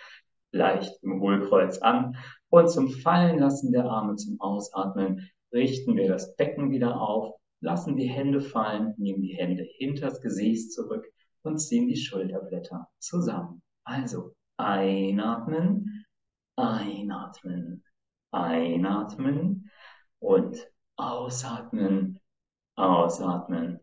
leicht 0.53 1.03
im 1.03 1.23
Hohlkreuz 1.23 1.79
an 1.79 2.17
und 2.51 2.69
zum 2.69 2.91
Fallenlassen 2.91 3.73
der 3.73 3.87
Arme 3.87 4.17
zum 4.17 4.39
Ausatmen 4.39 5.31
richten 5.51 5.97
wir 5.97 6.09
das 6.09 6.37
Becken 6.37 6.71
wieder 6.71 7.01
auf, 7.01 7.37
lassen 7.63 7.97
die 7.97 8.11
Hände 8.11 8.43
fallen, 8.43 8.93
nehmen 8.99 9.23
die 9.23 9.39
Hände 9.39 9.67
hinters 9.79 10.21
Gesäß 10.21 10.73
zurück 10.73 11.07
und 11.41 11.57
ziehen 11.57 11.89
die 11.89 11.97
Schulterblätter 11.97 12.87
zusammen. 12.99 13.63
Also 13.85 14.35
einatmen, 14.59 16.05
einatmen, 16.55 17.83
einatmen 18.31 19.71
und 20.19 20.71
Ausatmen, 21.01 22.21
ausatmen, 22.77 23.81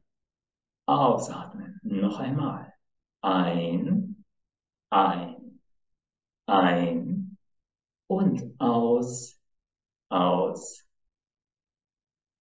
ausatmen. 0.85 1.79
Noch 1.81 2.19
einmal. 2.19 2.71
Ein, 3.21 4.23
ein, 4.91 5.59
ein 6.45 7.37
und 8.05 8.59
aus, 8.59 9.39
aus, 10.09 10.85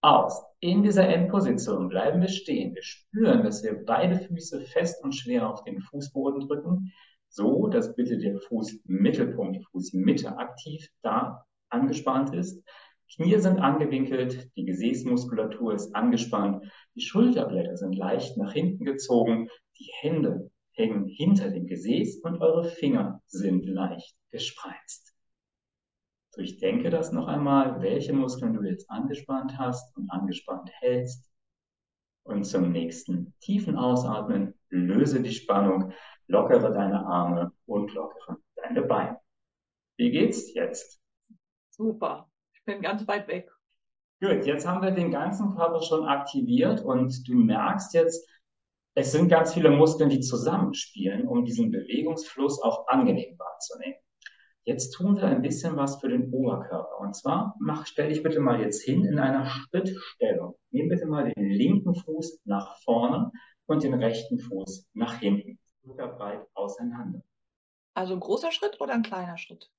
aus. 0.01 0.43
In 0.59 0.83
dieser 0.83 1.07
Endposition 1.09 1.89
bleiben 1.89 2.21
wir 2.21 2.29
stehen. 2.29 2.75
Wir 2.75 2.83
spüren, 2.83 3.43
dass 3.43 3.63
wir 3.63 3.83
beide 3.83 4.19
Füße 4.19 4.61
fest 4.61 5.03
und 5.03 5.13
schwer 5.13 5.49
auf 5.49 5.63
den 5.63 5.81
Fußboden 5.81 6.47
drücken, 6.47 6.93
so 7.29 7.65
dass 7.67 7.95
bitte 7.95 8.19
der 8.19 8.39
Fußmittelpunkt, 8.41 9.55
die 9.55 9.65
Fußmitte 9.71 10.37
aktiv 10.37 10.87
da 11.01 11.47
angespannt 11.69 12.35
ist. 12.35 12.63
Knie 13.09 13.39
sind 13.39 13.59
angewinkelt, 13.59 14.51
die 14.55 14.65
Gesäßmuskulatur 14.65 15.73
ist 15.73 15.95
angespannt, 15.95 16.65
die 16.93 17.01
Schulterblätter 17.01 17.77
sind 17.77 17.95
leicht 17.95 18.37
nach 18.37 18.51
hinten 18.51 18.83
gezogen, 18.83 19.49
die 19.79 19.89
Hände 20.01 20.51
hängen 20.73 21.07
hinter 21.07 21.49
dem 21.49 21.67
Gesäß 21.67 22.17
und 22.23 22.41
eure 22.41 22.65
Finger 22.65 23.21
sind 23.25 23.65
leicht 23.65 24.15
gespreizt. 24.31 25.15
Durchdenke 26.33 26.89
das 26.89 27.11
noch 27.11 27.27
einmal, 27.27 27.81
welche 27.81 28.13
Muskeln 28.13 28.53
du 28.53 28.61
jetzt 28.63 28.89
angespannt 28.91 29.57
hast 29.57 29.95
und 29.97 30.11
angespannt 30.11 30.69
hältst. 30.73 31.31
Und 32.23 32.43
zum 32.43 32.71
nächsten 32.71 33.33
tiefen 33.39 33.77
Ausatmen 33.77 34.53
löse 34.69 35.21
die 35.23 35.31
Spannung, 35.31 35.93
lockere 36.27 36.73
deine 36.73 37.05
Arme 37.05 37.53
und 37.65 37.93
lockere 37.93 38.37
deine 38.55 38.81
Beine. 38.81 39.17
Wie 39.95 40.11
geht's 40.11 40.53
jetzt? 40.53 41.01
Super 41.69 42.29
bin 42.67 42.81
ganz 42.81 43.07
weit 43.07 43.27
weg. 43.27 43.49
Gut, 44.21 44.45
jetzt 44.45 44.67
haben 44.67 44.83
wir 44.83 44.91
den 44.91 45.11
ganzen 45.11 45.55
Körper 45.55 45.81
schon 45.81 46.05
aktiviert 46.05 46.81
und 46.81 47.27
du 47.27 47.33
merkst 47.33 47.93
jetzt, 47.95 48.29
es 48.95 49.11
sind 49.11 49.29
ganz 49.29 49.53
viele 49.53 49.69
Muskeln, 49.69 50.09
die 50.09 50.19
zusammenspielen, 50.19 51.27
um 51.27 51.45
diesen 51.45 51.71
Bewegungsfluss 51.71 52.61
auch 52.61 52.87
angenehm 52.87 53.37
wahrzunehmen. 53.37 53.99
Jetzt 54.63 54.91
tun 54.91 55.15
wir 55.15 55.23
ein 55.23 55.41
bisschen 55.41 55.77
was 55.77 55.99
für 56.01 56.09
den 56.09 56.33
Oberkörper. 56.33 56.99
Und 56.99 57.15
zwar 57.15 57.55
mach, 57.59 57.85
stell 57.85 58.09
dich 58.09 58.21
bitte 58.21 58.39
mal 58.39 58.59
jetzt 58.59 58.83
hin 58.83 59.05
in 59.05 59.17
einer 59.17 59.45
Schrittstellung. 59.45 60.55
Nimm 60.71 60.89
bitte 60.89 61.05
mal 61.05 61.31
den 61.31 61.49
linken 61.49 61.95
Fuß 61.95 62.41
nach 62.45 62.75
vorne 62.83 63.31
und 63.67 63.83
den 63.83 63.93
rechten 63.93 64.39
Fuß 64.39 64.89
nach 64.93 65.19
hinten. 65.19 65.57
Breit 65.95 66.45
auseinander. 66.53 67.21
Also 67.93 68.13
ein 68.13 68.19
großer 68.19 68.51
Schritt 68.51 68.81
oder 68.81 68.93
ein 68.93 69.03
kleiner 69.03 69.37
Schritt? 69.37 69.71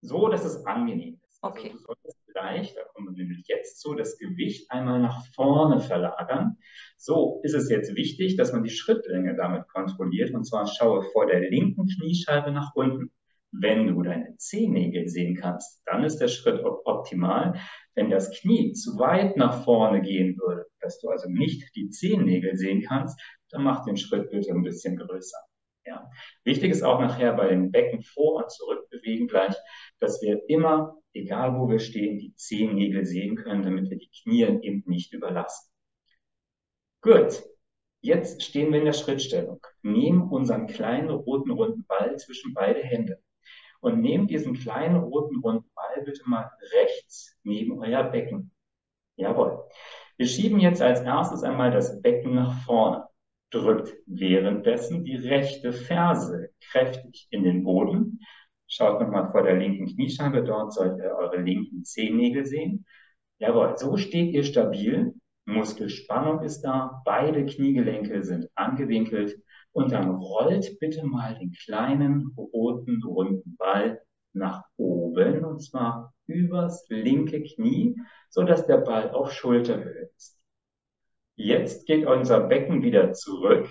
So, 0.00 0.28
dass 0.28 0.44
es 0.44 0.64
angenehm 0.64 1.20
ist. 1.26 1.42
Also 1.42 1.56
okay. 1.56 1.70
Also 1.70 1.78
du 1.78 1.84
solltest 1.84 2.25
gleich, 2.36 2.74
da 2.74 2.82
kommen 2.92 3.16
wir 3.16 3.24
nämlich 3.24 3.46
jetzt 3.48 3.80
zu, 3.80 3.94
das 3.94 4.18
Gewicht 4.18 4.70
einmal 4.70 5.00
nach 5.00 5.24
vorne 5.34 5.80
verlagern. 5.80 6.58
So 6.98 7.40
ist 7.42 7.54
es 7.54 7.70
jetzt 7.70 7.96
wichtig, 7.96 8.36
dass 8.36 8.52
man 8.52 8.62
die 8.62 8.70
Schrittlänge 8.70 9.34
damit 9.36 9.68
kontrolliert. 9.68 10.34
Und 10.34 10.44
zwar 10.44 10.66
schaue 10.66 11.02
vor 11.12 11.26
der 11.26 11.48
linken 11.48 11.86
Kniescheibe 11.86 12.52
nach 12.52 12.74
unten. 12.74 13.10
Wenn 13.52 13.86
du 13.86 14.02
deine 14.02 14.36
Zehennägel 14.36 15.08
sehen 15.08 15.36
kannst, 15.36 15.82
dann 15.86 16.04
ist 16.04 16.18
der 16.18 16.28
Schritt 16.28 16.62
optimal. 16.62 17.58
Wenn 17.94 18.10
das 18.10 18.30
Knie 18.38 18.72
zu 18.72 18.98
weit 18.98 19.38
nach 19.38 19.64
vorne 19.64 20.02
gehen 20.02 20.36
würde, 20.38 20.66
dass 20.80 21.00
du 21.00 21.08
also 21.08 21.30
nicht 21.30 21.74
die 21.74 21.88
Zehennägel 21.88 22.56
sehen 22.56 22.82
kannst, 22.86 23.18
dann 23.50 23.62
mach 23.62 23.84
den 23.84 23.96
Schritt 23.96 24.30
bitte 24.30 24.50
ein 24.50 24.62
bisschen 24.62 24.98
größer. 24.98 25.38
Ja. 25.86 26.10
Wichtig 26.44 26.72
ist 26.72 26.82
auch 26.82 27.00
nachher 27.00 27.32
bei 27.32 27.48
den 27.48 27.70
Becken 27.70 28.02
vor 28.02 28.42
und 28.42 28.50
zurück 28.50 28.90
bewegen 28.90 29.28
gleich, 29.28 29.54
dass 30.00 30.20
wir 30.20 30.42
immer 30.48 30.96
egal 31.16 31.58
wo 31.58 31.68
wir 31.68 31.78
stehen, 31.78 32.18
die 32.18 32.34
Zehennägel 32.34 33.04
sehen 33.04 33.36
können, 33.36 33.62
damit 33.62 33.90
wir 33.90 33.98
die 33.98 34.10
Knie 34.22 34.42
eben 34.62 34.82
nicht 34.86 35.12
überlasten. 35.12 35.72
Gut, 37.00 37.42
jetzt 38.00 38.42
stehen 38.42 38.72
wir 38.72 38.80
in 38.80 38.84
der 38.84 38.92
Schrittstellung. 38.92 39.60
Nehmen 39.82 40.22
unseren 40.22 40.66
kleinen 40.66 41.10
roten 41.10 41.50
runden 41.50 41.84
Ball 41.86 42.16
zwischen 42.16 42.54
beide 42.54 42.82
Hände 42.82 43.20
und 43.80 44.00
nehmt 44.00 44.30
diesen 44.30 44.54
kleinen 44.54 44.96
roten 44.96 45.40
runden 45.40 45.70
Ball 45.74 46.02
bitte 46.04 46.22
mal 46.26 46.50
rechts 46.72 47.36
neben 47.44 47.78
euer 47.80 48.04
Becken. 48.04 48.50
Jawohl. 49.16 49.64
Wir 50.16 50.26
schieben 50.26 50.60
jetzt 50.60 50.82
als 50.82 51.00
erstes 51.00 51.42
einmal 51.42 51.70
das 51.70 52.00
Becken 52.02 52.34
nach 52.34 52.64
vorne. 52.64 53.06
Drückt 53.50 53.94
währenddessen 54.06 55.04
die 55.04 55.16
rechte 55.16 55.72
Ferse 55.72 56.50
kräftig 56.60 57.28
in 57.30 57.44
den 57.44 57.62
Boden 57.62 58.20
Schaut 58.68 59.00
nochmal 59.00 59.30
vor 59.30 59.42
der 59.42 59.56
linken 59.56 59.86
Kniescheibe, 59.86 60.42
dort 60.42 60.72
sollt 60.72 60.98
ihr 60.98 61.14
eure 61.16 61.40
linken 61.40 61.84
Zehennägel 61.84 62.44
sehen. 62.46 62.84
Jawohl, 63.38 63.76
so 63.76 63.96
steht 63.96 64.32
ihr 64.32 64.44
stabil 64.44 65.14
Muskelspannung 65.46 66.42
ist 66.42 66.62
da, 66.62 67.02
beide 67.04 67.46
Kniegelenke 67.46 68.24
sind 68.24 68.50
angewinkelt 68.56 69.40
und 69.70 69.92
dann 69.92 70.10
rollt 70.10 70.78
bitte 70.80 71.06
mal 71.06 71.38
den 71.38 71.52
kleinen 71.52 72.32
roten 72.36 73.00
runden 73.04 73.56
Ball 73.56 74.02
nach 74.32 74.64
oben 74.76 75.44
und 75.44 75.60
zwar 75.60 76.12
übers 76.26 76.84
linke 76.88 77.44
Knie, 77.44 77.96
so 78.28 78.42
dass 78.42 78.66
der 78.66 78.78
Ball 78.78 79.10
auf 79.10 79.32
Schulterhöhe 79.32 80.10
ist. 80.16 80.42
Jetzt 81.36 81.86
geht 81.86 82.06
unser 82.06 82.40
Becken 82.40 82.82
wieder 82.82 83.12
zurück. 83.12 83.68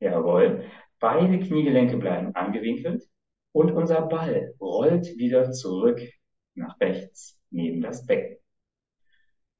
Jawohl. 0.00 0.64
Beide 1.00 1.40
Kniegelenke 1.40 1.96
bleiben 1.96 2.34
angewinkelt 2.34 3.04
und 3.58 3.72
unser 3.72 4.02
Ball 4.02 4.54
rollt 4.60 5.18
wieder 5.18 5.50
zurück 5.50 6.00
nach 6.54 6.78
rechts 6.80 7.40
neben 7.50 7.80
das 7.80 8.06
Becken. 8.06 8.36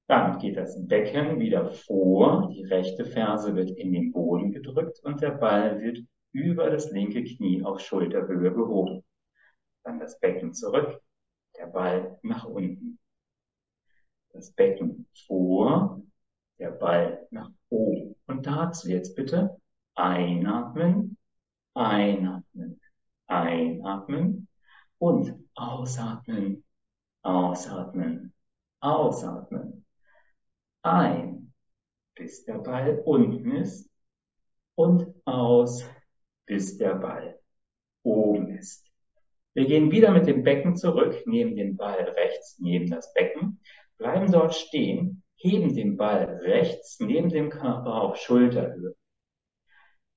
Dann 0.07 0.39
geht 0.39 0.57
das 0.57 0.87
Becken 0.87 1.41
wieder 1.41 1.73
vor, 1.73 2.49
die 2.55 2.63
rechte 2.63 3.05
Ferse 3.05 3.57
wird 3.57 3.71
in 3.71 3.93
den 3.93 4.13
Boden 4.13 4.53
gedrückt 4.53 5.01
und 5.03 5.21
der 5.21 5.33
Ball 5.33 5.81
wird 5.81 5.99
über 6.31 6.71
das 6.71 6.93
linke 6.93 7.25
Knie 7.25 7.65
auf 7.65 7.81
Schulterhöhe 7.81 8.53
gehoben. 8.53 9.03
Dann 9.83 9.99
das 9.99 10.21
Becken 10.21 10.55
zurück, 10.55 11.01
der 11.59 11.67
Ball 11.67 12.21
nach 12.23 12.45
unten. 12.45 13.01
Das 14.33 14.53
Becken 14.53 15.09
vor, 15.27 16.01
der 16.61 16.71
Ball 16.71 17.27
nach 17.33 17.51
oben. 17.69 18.15
Und 18.29 18.47
dazu 18.47 18.89
jetzt 18.89 19.17
bitte 19.17 19.61
einatmen, 19.97 21.17
einatmen, 21.75 22.78
einatmen 23.29 24.49
und 24.99 25.35
ausatmen, 25.55 26.65
ausatmen, 27.23 28.35
ausatmen 28.81 29.85
ein, 30.83 31.53
bis 32.15 32.45
der 32.45 32.59
Ball 32.59 33.03
unten 33.05 33.53
ist 33.53 33.91
und 34.75 35.07
aus, 35.25 35.85
bis 36.47 36.79
der 36.79 36.95
Ball 36.95 37.39
oben 38.03 38.57
ist. 38.57 38.87
Wir 39.55 39.67
gehen 39.67 39.91
wieder 39.91 40.13
mit 40.13 40.27
dem 40.27 40.43
Becken 40.43 40.77
zurück, 40.77 41.27
nehmen 41.27 41.57
den 41.57 41.77
Ball 41.77 42.05
rechts 42.17 42.59
neben 42.59 42.91
das 42.91 43.13
Becken, 43.13 43.61
bleiben 43.99 44.31
dort 44.31 44.55
stehen, 44.55 45.23
heben 45.37 45.75
den 45.75 45.97
Ball 45.97 46.41
rechts 46.43 47.01
neben 47.01 47.29
dem 47.29 47.51
Körper 47.51 48.03
auf 48.03 48.17
Schulterhöhe. 48.17 48.95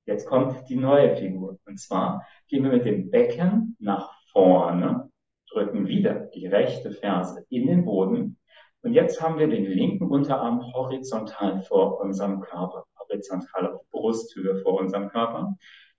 Jetzt 0.06 0.28
kommt 0.28 0.68
die 0.70 0.76
neue 0.76 1.16
Figur. 1.16 1.60
Und 1.66 1.80
zwar 1.80 2.26
gehen 2.48 2.64
wir 2.64 2.72
mit 2.72 2.86
dem 2.86 3.10
Becken 3.10 3.76
nach 3.80 4.12
vorne, 4.32 5.10
drücken 5.52 5.88
wieder 5.88 6.28
die 6.34 6.48
rechte 6.48 6.92
Ferse 6.92 7.46
in 7.50 7.68
den 7.68 7.86
Boden 7.86 8.38
und 8.84 8.94
jetzt 8.94 9.22
haben 9.22 9.38
wir 9.38 9.48
den 9.48 9.66
linken 9.66 10.08
Unterarm 10.10 10.74
horizontal 10.74 11.62
vor 11.62 12.00
unserem 12.00 12.42
Körper, 12.42 12.86
horizontal 12.98 13.74
auf 13.74 13.82
Brusthöhe 13.92 14.56
vor 14.64 14.80
unserem 14.80 15.10
Körper. 15.10 15.56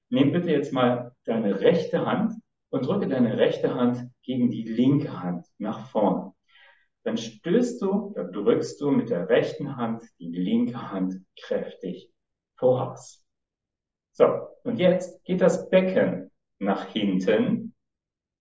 Nimm 0.08 0.32
bitte 0.32 0.50
jetzt 0.50 0.72
mal 0.72 1.14
deine 1.24 1.60
rechte 1.60 2.04
Hand 2.04 2.34
und 2.70 2.86
drücke 2.86 3.06
deine 3.06 3.38
rechte 3.38 3.74
Hand 3.74 4.08
gegen 4.22 4.50
die 4.50 4.64
linke 4.64 5.22
Hand 5.22 5.46
nach 5.58 5.90
vorne. 5.90 6.32
Dann 7.04 7.16
stößt 7.16 7.80
du, 7.82 8.12
dann 8.16 8.32
drückst 8.32 8.80
du 8.80 8.90
mit 8.90 9.10
der 9.10 9.28
rechten 9.28 9.76
Hand 9.76 10.02
die 10.18 10.30
linke 10.30 10.90
Hand 10.90 11.14
kräftig 11.40 12.10
voraus. 12.56 13.21
So, 14.12 14.48
und 14.64 14.78
jetzt 14.78 15.24
geht 15.24 15.40
das 15.40 15.70
Becken 15.70 16.30
nach 16.58 16.86
hinten. 16.86 17.74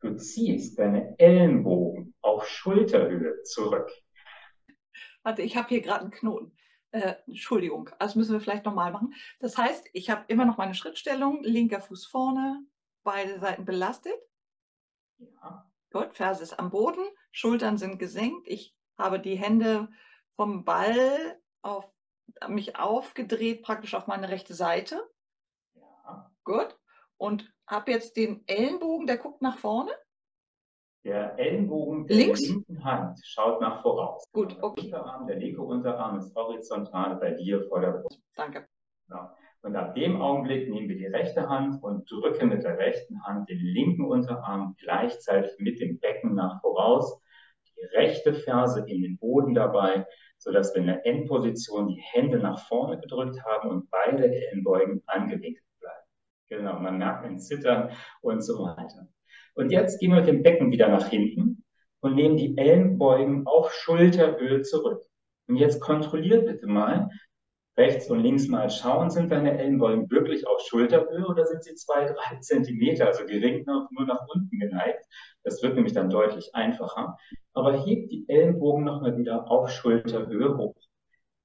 Du 0.01 0.16
ziehst 0.16 0.78
deine 0.78 1.18
Ellenbogen 1.18 2.13
auf 2.22 2.48
Schulterhöhe 2.48 3.42
zurück. 3.44 3.90
Warte, 5.24 5.44
ich 5.44 5.56
habe 5.56 5.70
hier 5.70 5.82
gerade 5.82 6.01
einen 6.01 6.12
Knoten. 6.12 6.56
Äh, 6.92 7.16
Entschuldigung, 7.25 7.90
das 8.00 8.16
müssen 8.16 8.34
wir 8.34 8.42
vielleicht 8.42 8.66
nochmal 8.66 8.92
machen. 8.92 9.13
Das 9.40 9.58
heißt, 9.58 9.88
ich 9.94 10.10
habe 10.10 10.25
immer 10.28 10.46
noch 10.46 10.58
meine 10.58 10.74
Schrittstellung, 10.74 11.42
linker 11.44 11.80
Fuß 11.80 12.06
vorne, 12.06 12.66
beide 13.04 13.39
Seiten 13.39 13.63
belastet. 13.63 14.15
Ja. 15.19 15.72
Gut, 15.91 16.13
Ferse 16.15 16.43
ist 16.43 16.60
am 16.60 16.69
Boden, 16.69 17.04
Schultern 17.32 17.78
sind 17.78 17.98
gesenkt. 17.98 18.48
Ich 18.48 18.76
habe 18.98 19.19
die 19.19 19.36
Hände 19.36 19.89
vom 20.36 20.65
Ball 20.65 21.39
auf 21.62 21.89
mich 22.48 22.78
aufgedreht, 22.78 23.62
praktisch 23.62 23.93
auf 23.93 24.08
meine 24.08 24.30
rechte 24.30 24.54
Seite. 24.54 25.02
Gut. 26.43 26.75
Und 27.17 27.51
habe 27.67 27.91
jetzt 27.91 28.17
den 28.17 28.43
Ellenbogen, 28.47 29.08
der 29.08 29.17
guckt 29.17 29.41
nach 29.41 29.58
vorne. 29.58 29.91
Der 31.04 31.38
Ellenbogen 31.39 32.06
der 32.06 32.15
Links? 32.17 32.47
linken 32.47 32.84
Hand 32.84 33.19
schaut 33.23 33.60
nach 33.60 33.82
voraus. 33.82 34.23
Gut, 34.32 34.56
okay. 34.62 34.89
Der 34.89 34.99
Unterarm, 34.99 35.27
der 35.27 35.36
linke 35.38 35.62
Unterarm 35.62 36.17
ist 36.17 36.36
horizontal 36.36 37.15
bei 37.15 37.32
dir 37.32 37.63
vor 37.67 37.82
der 37.82 37.91
Brust. 37.91 38.21
Danke. 38.36 38.67
Ja. 39.10 39.36
Und 39.63 39.75
ab 39.75 39.93
dem 39.93 40.21
Augenblick 40.21 40.69
nehmen 40.69 40.89
wir 40.89 40.97
die 40.97 41.06
rechte 41.06 41.47
Hand 41.47 41.84
und 41.84 42.10
drücken 42.10 42.49
mit 42.49 42.63
der 42.63 42.77
rechten 42.77 43.23
Hand 43.23 43.49
den 43.49 43.60
linken 43.60 44.06
Unterarm 44.06 44.75
gleichzeitig 44.80 45.51
mit 45.60 45.80
dem 45.80 45.99
Becken 45.99 46.34
nach 46.34 46.62
voraus. 46.62 47.19
Die 47.67 47.86
rechte 47.97 48.34
Ferse 48.34 48.84
in 48.88 49.04
den 49.04 49.17
Boden 49.19 49.54
dabei, 49.54 50.06
sodass 50.38 50.73
wir 50.73 50.82
in 50.82 50.88
der 50.88 51.06
Endposition 51.06 51.88
die 51.89 52.01
Hände 52.12 52.39
nach 52.39 52.60
vorne 52.67 52.99
gedrückt 52.99 53.43
haben 53.43 53.69
und 53.69 53.89
beide 53.91 54.25
Ellenbeugen 54.25 55.04
angewinkelt. 55.06 55.63
Genau, 56.52 56.80
man 56.80 56.98
merkt 56.98 57.24
ein 57.24 57.40
Zittern 57.40 57.92
und 58.20 58.44
so 58.44 58.60
weiter. 58.60 59.08
Und 59.56 59.72
jetzt 59.72 60.02
gehen 60.02 60.12
wir 60.12 60.20
mit 60.20 60.28
dem 60.28 60.44
Becken 60.44 60.70
wieder 60.70 60.90
nach 60.90 61.08
hinten 61.08 61.64
und 62.02 62.16
nehmen 62.16 62.36
die 62.36 62.58
Ellenbeugen 62.58 63.48
auf 63.48 63.72
Schulterhöhe 63.72 64.62
zurück. 64.62 65.02
Und 65.48 65.56
jetzt 65.56 65.80
kontrolliert 65.80 66.46
bitte 66.46 66.68
mal, 66.68 67.10
rechts 67.78 68.10
und 68.10 68.20
links 68.20 68.50
mal 68.50 68.70
schauen, 68.70 69.10
sind 69.10 69.32
deine 69.32 69.58
Ellenbeugen 69.58 70.12
wirklich 70.12 70.46
auf 70.46 70.60
Schulterhöhe 70.68 71.26
oder 71.26 71.46
sind 71.46 71.64
sie 71.64 71.74
zwei, 71.76 72.04
drei 72.04 72.38
Zentimeter, 72.42 73.08
also 73.08 73.26
gering 73.26 73.64
nur 73.66 74.06
nach 74.06 74.28
unten 74.28 74.60
geneigt? 74.60 75.06
Das 75.44 75.64
wird 75.64 75.76
nämlich 75.76 75.94
dann 75.94 76.10
deutlich 76.10 76.54
einfacher. 76.54 77.16
Aber 77.54 77.82
hebt 77.86 78.12
die 78.12 78.26
Ellenbogen 78.28 78.84
nochmal 78.84 79.18
wieder 79.18 79.50
auf 79.50 79.70
Schulterhöhe 79.70 80.58
hoch 80.58 80.76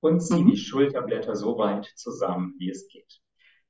und 0.01 0.19
zieh 0.19 0.42
mhm. 0.42 0.51
die 0.51 0.57
Schulterblätter 0.57 1.37
so 1.37 1.59
weit 1.59 1.85
zusammen, 1.95 2.55
wie 2.59 2.71
es 2.71 2.88
geht. 2.88 3.21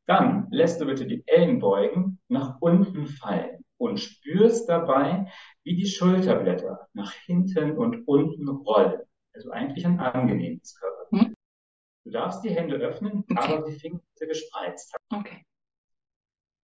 Dann 0.07 0.47
lässt 0.51 0.81
du 0.81 0.87
bitte 0.87 1.07
die 1.07 1.23
Ellenbeugen 1.27 2.21
nach 2.29 2.61
unten 2.61 3.07
fallen 3.07 3.65
und 3.77 3.99
spürst 3.99 4.69
dabei, 4.69 5.31
wie 5.65 5.77
die 5.77 5.87
Schulterblätter 5.87 6.89
nach 6.93 7.13
hinten 7.13 7.77
und 7.77 8.07
unten 8.07 8.49
rollen. 8.49 9.01
Also 9.35 9.51
eigentlich 9.51 9.85
ein 9.85 10.01
angenehmes 10.01 10.79
Körper. 10.79 11.07
Hm? 11.11 11.35
Du 12.05 12.11
darfst 12.11 12.45
die 12.45 12.51
Hände 12.51 12.77
öffnen, 12.77 13.25
okay. 13.31 13.55
aber 13.55 13.69
die 13.69 13.79
Finger 13.79 14.01
gespreizt 14.19 14.95
haben. 14.95 15.21
Okay. 15.21 15.45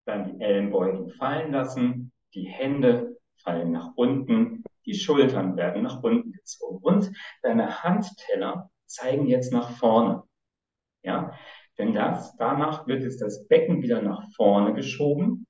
Dann 0.06 0.32
die 0.32 0.44
Ellenbeugen 0.44 1.10
fallen 1.10 1.52
lassen, 1.52 2.12
die 2.34 2.44
Hände 2.44 3.16
fallen 3.36 3.72
nach 3.72 3.92
unten, 3.96 4.64
die 4.86 4.94
Schultern 4.94 5.56
werden 5.56 5.82
nach 5.82 6.02
unten 6.02 6.32
gezogen 6.32 6.78
und 6.82 7.12
deine 7.42 7.82
Handteller 7.82 8.70
zeigen 8.86 9.26
jetzt 9.26 9.52
nach 9.52 9.70
vorne. 9.70 10.22
Ja, 11.04 11.32
denn 11.82 11.94
das, 11.94 12.36
danach 12.36 12.86
wird 12.86 13.02
jetzt 13.02 13.20
das 13.20 13.46
Becken 13.48 13.82
wieder 13.82 14.02
nach 14.02 14.22
vorne 14.36 14.74
geschoben 14.74 15.46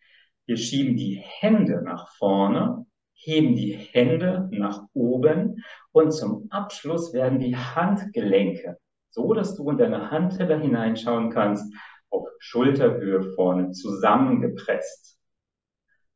wir 0.47 0.57
schieben 0.57 0.97
die 0.97 1.23
Hände 1.25 1.83
nach 1.83 2.09
vorne, 2.17 2.85
heben 3.15 3.55
die 3.55 3.73
Hände 3.73 4.49
nach 4.51 4.83
oben 4.93 5.63
und 5.93 6.11
zum 6.11 6.49
Abschluss 6.51 7.13
werden 7.13 7.39
die 7.39 7.57
Handgelenke, 7.57 8.77
so 9.11 9.35
dass 9.35 9.55
du 9.55 9.71
in 9.71 9.79
deine 9.79 10.11
Handteller 10.11 10.59
hineinschauen 10.59 11.31
kannst, 11.31 11.73
auf 12.11 12.29
Schulterhöhe 12.39 13.23
vorne 13.35 13.71
zusammengepresst. 13.71 15.19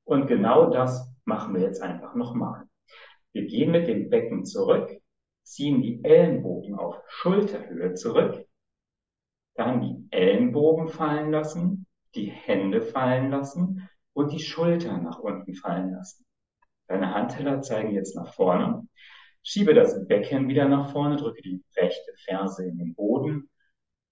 Und 0.04 0.26
genau 0.26 0.70
das 0.70 1.08
machen 1.24 1.54
wir 1.54 1.62
jetzt 1.62 1.80
einfach 1.80 2.14
nochmal. 2.16 2.64
Wir 3.32 3.46
gehen 3.46 3.70
mit 3.70 3.86
dem 3.86 4.10
Becken 4.10 4.44
zurück, 4.44 4.90
ziehen 5.44 5.82
die 5.82 6.02
Ellenbogen 6.02 6.74
auf 6.74 7.00
Schulterhöhe 7.06 7.94
zurück, 7.94 8.44
dann 9.54 9.80
die 9.80 9.95
Ellenbogen 10.10 10.88
fallen 10.88 11.30
lassen, 11.30 11.86
die 12.14 12.30
Hände 12.30 12.82
fallen 12.82 13.30
lassen 13.30 13.88
und 14.12 14.32
die 14.32 14.40
Schultern 14.40 15.04
nach 15.04 15.18
unten 15.18 15.54
fallen 15.54 15.92
lassen. 15.92 16.24
Deine 16.88 17.12
Handteller 17.14 17.60
zeigen 17.62 17.92
jetzt 17.92 18.16
nach 18.16 18.32
vorne. 18.32 18.86
Schiebe 19.42 19.74
das 19.74 20.06
Becken 20.06 20.48
wieder 20.48 20.68
nach 20.68 20.92
vorne, 20.92 21.16
drücke 21.16 21.42
die 21.42 21.62
rechte 21.76 22.12
Ferse 22.24 22.66
in 22.66 22.78
den 22.78 22.94
Boden. 22.94 23.48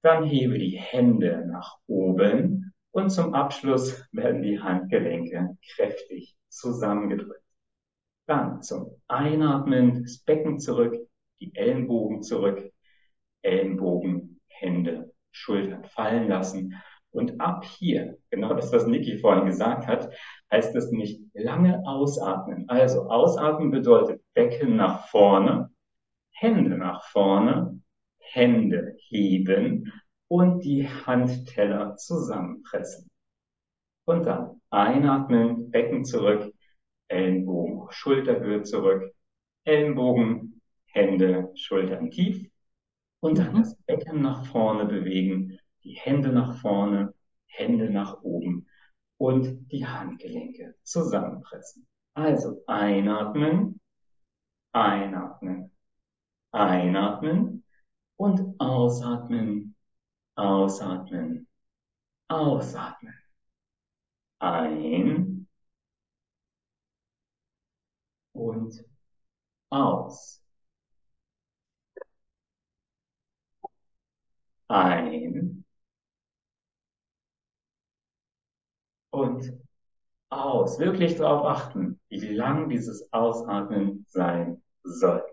Dann 0.02 0.24
hebe 0.24 0.58
die 0.58 0.78
Hände 0.78 1.46
nach 1.46 1.78
oben 1.86 2.72
und 2.90 3.10
zum 3.10 3.34
Abschluss 3.34 4.06
werden 4.12 4.42
die 4.42 4.60
Handgelenke 4.60 5.56
kräftig 5.74 6.36
zusammengedrückt. 6.48 7.42
Dann 8.26 8.62
zum 8.62 9.00
Einatmen 9.08 10.02
das 10.02 10.18
Becken 10.18 10.58
zurück, 10.58 10.94
die 11.40 11.54
Ellenbogen 11.54 12.22
zurück, 12.22 12.70
Ellenbogen, 13.42 14.40
Hände, 14.48 15.13
Schultern 15.34 15.84
fallen 15.84 16.28
lassen 16.28 16.74
und 17.10 17.40
ab 17.40 17.64
hier, 17.64 18.18
genau 18.30 18.54
das, 18.54 18.72
was 18.72 18.86
Niki 18.86 19.18
vorhin 19.18 19.46
gesagt 19.46 19.86
hat, 19.86 20.12
heißt 20.50 20.74
es 20.74 20.90
nicht 20.90 21.22
lange 21.32 21.82
ausatmen. 21.86 22.68
Also 22.68 23.08
ausatmen 23.08 23.70
bedeutet 23.70 24.22
Becken 24.34 24.76
nach 24.76 25.06
vorne, 25.08 25.70
Hände 26.32 26.76
nach 26.76 27.04
vorne, 27.04 27.80
Hände 28.18 28.96
heben 29.08 29.92
und 30.28 30.64
die 30.64 30.88
Handteller 30.88 31.96
zusammenpressen. 31.96 33.08
Und 34.06 34.26
dann 34.26 34.60
einatmen, 34.70 35.70
Becken 35.70 36.04
zurück, 36.04 36.52
Ellenbogen, 37.08 37.86
Schulterhöhe 37.90 38.62
zurück, 38.62 39.14
Ellenbogen, 39.64 40.60
Hände, 40.86 41.50
Schultern 41.54 42.10
tief 42.10 42.50
und 43.24 43.38
dann 43.38 43.54
mhm. 43.54 43.60
das 43.60 43.74
Becken 43.86 44.20
nach 44.20 44.44
vorne 44.44 44.84
bewegen, 44.84 45.58
die 45.82 45.94
Hände 45.94 46.28
nach 46.28 46.60
vorne, 46.60 47.14
Hände 47.46 47.88
nach 47.88 48.20
oben 48.20 48.68
und 49.16 49.72
die 49.72 49.86
Handgelenke 49.86 50.74
zusammenpressen. 50.82 51.88
Also 52.12 52.62
einatmen, 52.66 53.80
einatmen, 54.74 55.70
einatmen 56.52 57.64
und 58.16 58.60
ausatmen, 58.60 59.74
ausatmen, 60.36 61.48
ausatmen. 62.28 63.14
Ein 64.38 65.48
und 68.34 68.84
aus. 69.70 70.43
Ein 74.68 75.64
und 79.10 79.52
aus. 80.30 80.78
Wirklich 80.78 81.16
darauf 81.16 81.46
achten, 81.46 82.00
wie 82.08 82.34
lang 82.34 82.68
dieses 82.68 83.12
Ausatmen 83.12 84.04
sein 84.08 84.62
soll. 84.82 85.24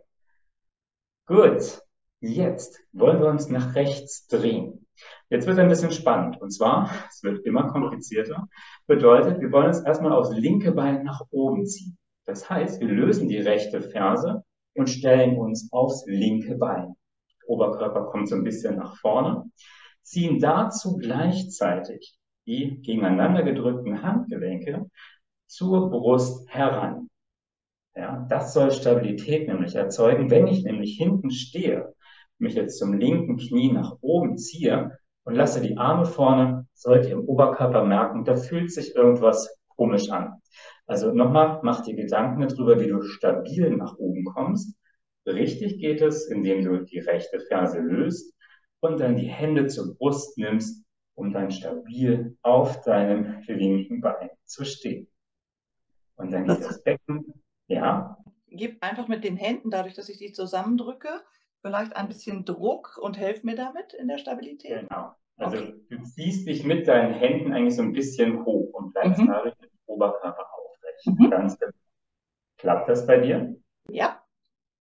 Gut, 1.26 1.82
jetzt 2.20 2.80
wollen 2.92 3.20
wir 3.20 3.30
uns 3.30 3.50
nach 3.50 3.76
rechts 3.76 4.28
drehen. 4.28 4.86
Jetzt 5.30 5.48
wird 5.48 5.60
ein 5.60 5.70
bisschen 5.70 5.92
spannend. 5.92 6.40
Und 6.42 6.52
zwar, 6.52 6.92
es 7.10 7.24
wird 7.24 7.46
immer 7.46 7.72
komplizierter, 7.72 8.48
bedeutet, 8.88 9.40
wir 9.40 9.52
wollen 9.52 9.68
uns 9.68 9.82
erstmal 9.82 10.12
aufs 10.14 10.32
linke 10.32 10.72
Bein 10.72 11.04
nach 11.04 11.22
oben 11.32 11.66
ziehen. 11.66 11.98
Das 12.26 12.50
heißt, 12.50 12.80
wir 12.82 12.88
lösen 12.88 13.28
die 13.30 13.40
rechte 13.40 13.82
Ferse 13.82 14.44
und 14.76 14.90
stellen 14.90 15.38
uns 15.38 15.70
aufs 15.72 16.06
linke 16.06 16.56
Bein. 16.56 16.96
Oberkörper 17.52 18.06
kommt 18.06 18.30
so 18.30 18.36
ein 18.36 18.44
bisschen 18.44 18.78
nach 18.78 18.96
vorne, 18.98 19.44
ziehen 20.02 20.40
dazu 20.40 20.98
gleichzeitig 20.98 22.18
die 22.48 22.82
gegeneinander 22.82 23.44
gedrückten 23.44 24.02
Handgelenke 24.02 24.90
zur 25.48 25.90
Brust 25.90 26.50
heran. 26.50 27.10
Ja, 27.96 28.26
das 28.30 28.54
soll 28.54 28.72
Stabilität 28.72 29.48
nämlich 29.48 29.76
erzeugen. 29.76 30.32
Wenn 30.32 30.48
ich 30.48 30.64
nämlich 30.64 30.96
hinten 30.98 31.30
stehe, 31.30 31.94
mich 32.38 32.56
jetzt 32.56 32.80
zum 32.80 32.94
linken 32.94 33.38
Knie 33.38 33.72
nach 33.72 33.98
oben 34.02 34.38
ziehe 34.38 34.98
und 35.24 35.36
lasse 35.36 35.62
die 35.62 35.78
Arme 35.78 36.06
vorne, 36.06 36.68
sollte 36.74 37.10
ihr 37.10 37.16
im 37.16 37.26
Oberkörper 37.26 37.84
merken, 37.84 38.24
da 38.24 38.36
fühlt 38.36 38.72
sich 38.72 38.96
irgendwas 38.96 39.56
komisch 39.76 40.10
an. 40.10 40.42
Also 40.88 41.12
nochmal, 41.14 41.60
mach 41.64 41.82
dir 41.82 41.96
Gedanken 41.96 42.48
darüber, 42.48 42.80
wie 42.80 42.88
du 42.88 43.02
stabil 43.02 43.70
nach 43.76 43.98
oben 43.98 44.26
kommst. 44.26 44.76
Richtig 45.26 45.80
geht 45.80 46.02
es, 46.02 46.28
indem 46.28 46.66
du 46.66 46.84
die 46.84 47.00
rechte 47.00 47.40
Ferse 47.48 47.80
löst 47.80 48.34
und 48.80 49.00
dann 49.00 49.16
die 49.16 49.28
Hände 49.28 49.68
zur 49.68 49.96
Brust 49.96 50.38
nimmst 50.38 50.84
um 51.16 51.32
dann 51.32 51.52
stabil 51.52 52.38
auf 52.42 52.82
deinem 52.82 53.42
linken 53.48 54.02
Bein 54.02 54.30
zu 54.46 54.66
stehen. 54.66 55.08
Und 56.16 56.32
dann 56.32 56.46
geht 56.46 56.64
das 56.64 56.84
Becken, 56.84 57.34
ja. 57.68 58.18
Gib 58.48 58.84
einfach 58.84 59.08
mit 59.08 59.24
den 59.24 59.38
Händen, 59.38 59.70
dadurch, 59.70 59.94
dass 59.94 60.10
ich 60.10 60.18
die 60.18 60.34
zusammendrücke, 60.34 61.22
vielleicht 61.62 61.96
ein 61.96 62.08
bisschen 62.08 62.44
Druck 62.44 62.98
und 63.02 63.18
helf 63.18 63.44
mir 63.44 63.56
damit 63.56 63.94
in 63.94 64.08
der 64.08 64.18
Stabilität. 64.18 64.82
Genau. 64.90 65.12
Also 65.38 65.58
okay. 65.58 65.76
du 65.90 66.02
ziehst 66.04 66.48
dich 66.48 66.64
mit 66.64 66.88
deinen 66.88 67.14
Händen 67.14 67.54
eigentlich 67.54 67.76
so 67.76 67.82
ein 67.82 67.94
bisschen 67.94 68.44
hoch 68.46 68.74
und 68.74 68.94
bleibst 68.94 69.22
mhm. 69.22 69.28
dadurch 69.28 69.56
mit 69.60 69.72
dem 69.72 69.80
Oberkörper 69.86 70.48
aufrecht. 70.54 71.20
Mhm. 71.20 71.30
Ganz 71.30 71.58
genau. 71.58 71.72
Klappt 72.58 72.90
das 72.90 73.08
bei 73.08 73.20
dir? 73.20 73.56
Ja. 73.90 74.21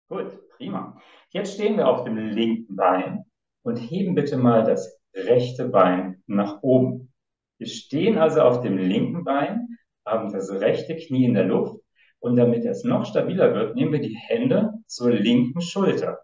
Gut, 0.10 0.50
prima. 0.58 1.00
Jetzt 1.30 1.56
stehen 1.56 1.78
wir 1.78 1.88
auf 1.88 2.04
dem 2.04 2.18
linken 2.18 2.76
Bein 2.76 3.26
und 3.63 3.78
heben 3.78 4.16
bitte 4.16 4.38
mal 4.38 4.63
das 4.63 5.02
rechte 5.13 5.70
Bein 5.70 6.22
nach 6.28 6.62
oben. 6.62 7.13
Wir 7.58 7.68
stehen 7.68 8.18
also 8.18 8.42
auf 8.42 8.62
dem 8.62 8.78
linken 8.78 9.24
Bein, 9.24 9.78
haben 10.06 10.32
das 10.32 10.52
rechte 10.52 10.96
Knie 10.96 11.26
in 11.26 11.34
der 11.34 11.46
Luft 11.46 11.82
und 12.20 12.36
damit 12.36 12.66
es 12.66 12.84
noch 12.84 13.06
stabiler 13.06 13.54
wird, 13.54 13.76
nehmen 13.76 13.92
wir 13.94 14.02
die 14.02 14.18
Hände 14.18 14.74
zur 14.88 15.12
linken 15.12 15.62
Schulter. 15.62 16.20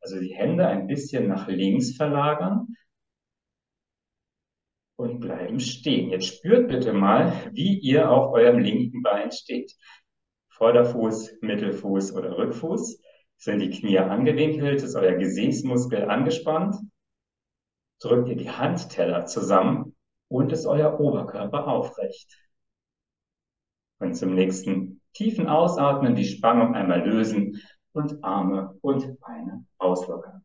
Also 0.00 0.18
die 0.18 0.34
Hände 0.34 0.66
ein 0.66 0.86
bisschen 0.86 1.28
nach 1.28 1.48
links 1.48 1.96
verlagern 1.96 2.74
und 4.96 5.20
bleiben 5.20 5.60
stehen. 5.60 6.10
Jetzt 6.10 6.26
spürt 6.26 6.68
bitte 6.68 6.92
mal, 6.92 7.32
wie 7.52 7.78
ihr 7.78 8.10
auf 8.10 8.32
eurem 8.32 8.58
linken 8.58 9.02
Bein 9.02 9.30
steht. 9.32 9.72
Vorderfuß, 10.50 11.38
Mittelfuß 11.40 12.14
oder 12.14 12.36
Rückfuß. 12.36 13.00
Sind 13.40 13.60
die 13.60 13.70
Knie 13.70 13.98
angewinkelt? 13.98 14.82
Ist 14.82 14.94
euer 14.94 15.14
Gesäßmuskel 15.14 16.08
angespannt? 16.08 16.76
drückt 18.00 18.28
ihr 18.28 18.36
die 18.36 18.50
Handteller 18.50 19.26
zusammen 19.26 19.94
und 20.28 20.52
ist 20.52 20.66
euer 20.66 20.98
Oberkörper 20.98 21.68
aufrecht. 21.68 22.38
Und 23.98 24.14
zum 24.14 24.34
nächsten 24.34 25.00
tiefen 25.12 25.48
Ausatmen 25.48 26.14
die 26.14 26.24
Spannung 26.24 26.74
einmal 26.74 27.06
lösen 27.06 27.60
und 27.92 28.24
Arme 28.24 28.78
und 28.80 29.20
Beine 29.20 29.66
auslockern. 29.78 30.44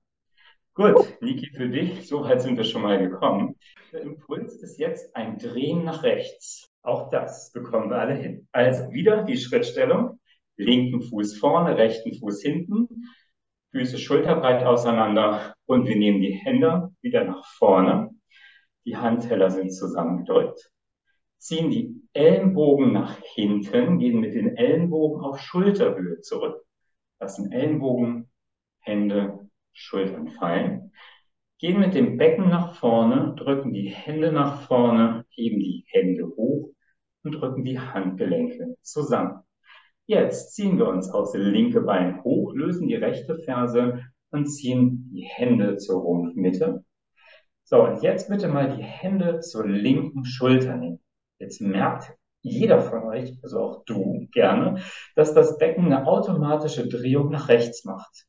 Gut, 0.73 1.21
Niki, 1.21 1.51
für 1.55 1.69
dich, 1.69 2.05
so 2.05 2.23
weit 2.23 2.41
sind 2.41 2.57
wir 2.57 2.65
schon 2.65 2.81
mal 2.81 2.99
gekommen. 2.99 3.55
Der 3.93 4.01
Impuls 4.01 4.55
ist 4.55 4.77
jetzt 4.77 5.15
ein 5.15 5.37
Drehen 5.37 5.85
nach 5.85 6.03
rechts. 6.03 6.69
Auch 6.81 7.09
das 7.09 7.51
bekommen 7.53 7.89
wir 7.89 7.99
alle 7.99 8.15
hin. 8.15 8.47
Also 8.51 8.91
wieder 8.91 9.23
die 9.23 9.37
Schrittstellung. 9.37 10.19
Linken 10.57 11.01
Fuß 11.01 11.37
vorne, 11.37 11.77
rechten 11.77 12.13
Fuß 12.13 12.41
hinten. 12.41 12.87
Füße 13.71 13.97
schulterbreit 13.97 14.65
auseinander 14.65 15.53
und 15.65 15.87
wir 15.87 15.97
nehmen 15.97 16.21
die 16.21 16.33
Hände 16.33 16.93
wieder 17.01 17.25
nach 17.25 17.45
vorne. 17.45 18.11
Die 18.85 18.95
Handteller 18.95 19.51
sind 19.51 19.71
zusammengedrückt. 19.71 20.71
Ziehen 21.37 21.69
die 21.69 22.01
Ellenbogen 22.13 22.93
nach 22.93 23.17
hinten, 23.35 23.99
gehen 23.99 24.19
mit 24.19 24.33
den 24.33 24.55
Ellenbogen 24.55 25.21
auf 25.21 25.39
Schulterhöhe 25.39 26.21
zurück. 26.21 26.63
Lassen 27.19 27.51
Ellenbogen, 27.51 28.29
Hände, 28.79 29.49
Schultern 29.73 30.29
fallen. 30.29 30.91
Gehen 31.59 31.79
mit 31.79 31.95
dem 31.95 32.17
Becken 32.17 32.49
nach 32.49 32.75
vorne, 32.75 33.35
drücken 33.37 33.73
die 33.73 33.89
Hände 33.89 34.31
nach 34.31 34.61
vorne, 34.67 35.25
heben 35.29 35.59
die 35.59 35.85
Hände 35.87 36.27
hoch 36.27 36.71
und 37.23 37.31
drücken 37.33 37.63
die 37.63 37.79
Handgelenke 37.79 38.75
zusammen. 38.81 39.41
Jetzt 40.07 40.53
ziehen 40.53 40.77
wir 40.77 40.87
uns 40.87 41.09
aus 41.09 41.31
dem 41.31 41.41
linke 41.41 41.81
Bein 41.81 42.23
hoch, 42.23 42.53
lösen 42.53 42.87
die 42.87 42.95
rechte 42.95 43.39
Ferse 43.39 44.03
und 44.29 44.47
ziehen 44.47 45.09
die 45.11 45.23
Hände 45.23 45.77
zur 45.77 46.01
Rumpfmitte. 46.01 46.83
So, 47.63 47.83
und 47.83 48.03
jetzt 48.03 48.29
bitte 48.29 48.47
mal 48.47 48.75
die 48.77 48.83
Hände 48.83 49.39
zur 49.39 49.67
linken 49.67 50.23
Schulter 50.23 50.75
nehmen. 50.75 50.99
Jetzt 51.39 51.61
merkt 51.61 52.13
jeder 52.41 52.79
von 52.79 53.03
euch, 53.05 53.39
also 53.41 53.59
auch 53.59 53.85
du 53.85 54.27
gerne, 54.31 54.81
dass 55.15 55.33
das 55.33 55.57
Becken 55.57 55.85
eine 55.85 56.05
automatische 56.05 56.87
Drehung 56.87 57.31
nach 57.31 57.49
rechts 57.49 57.83
macht. 57.85 58.27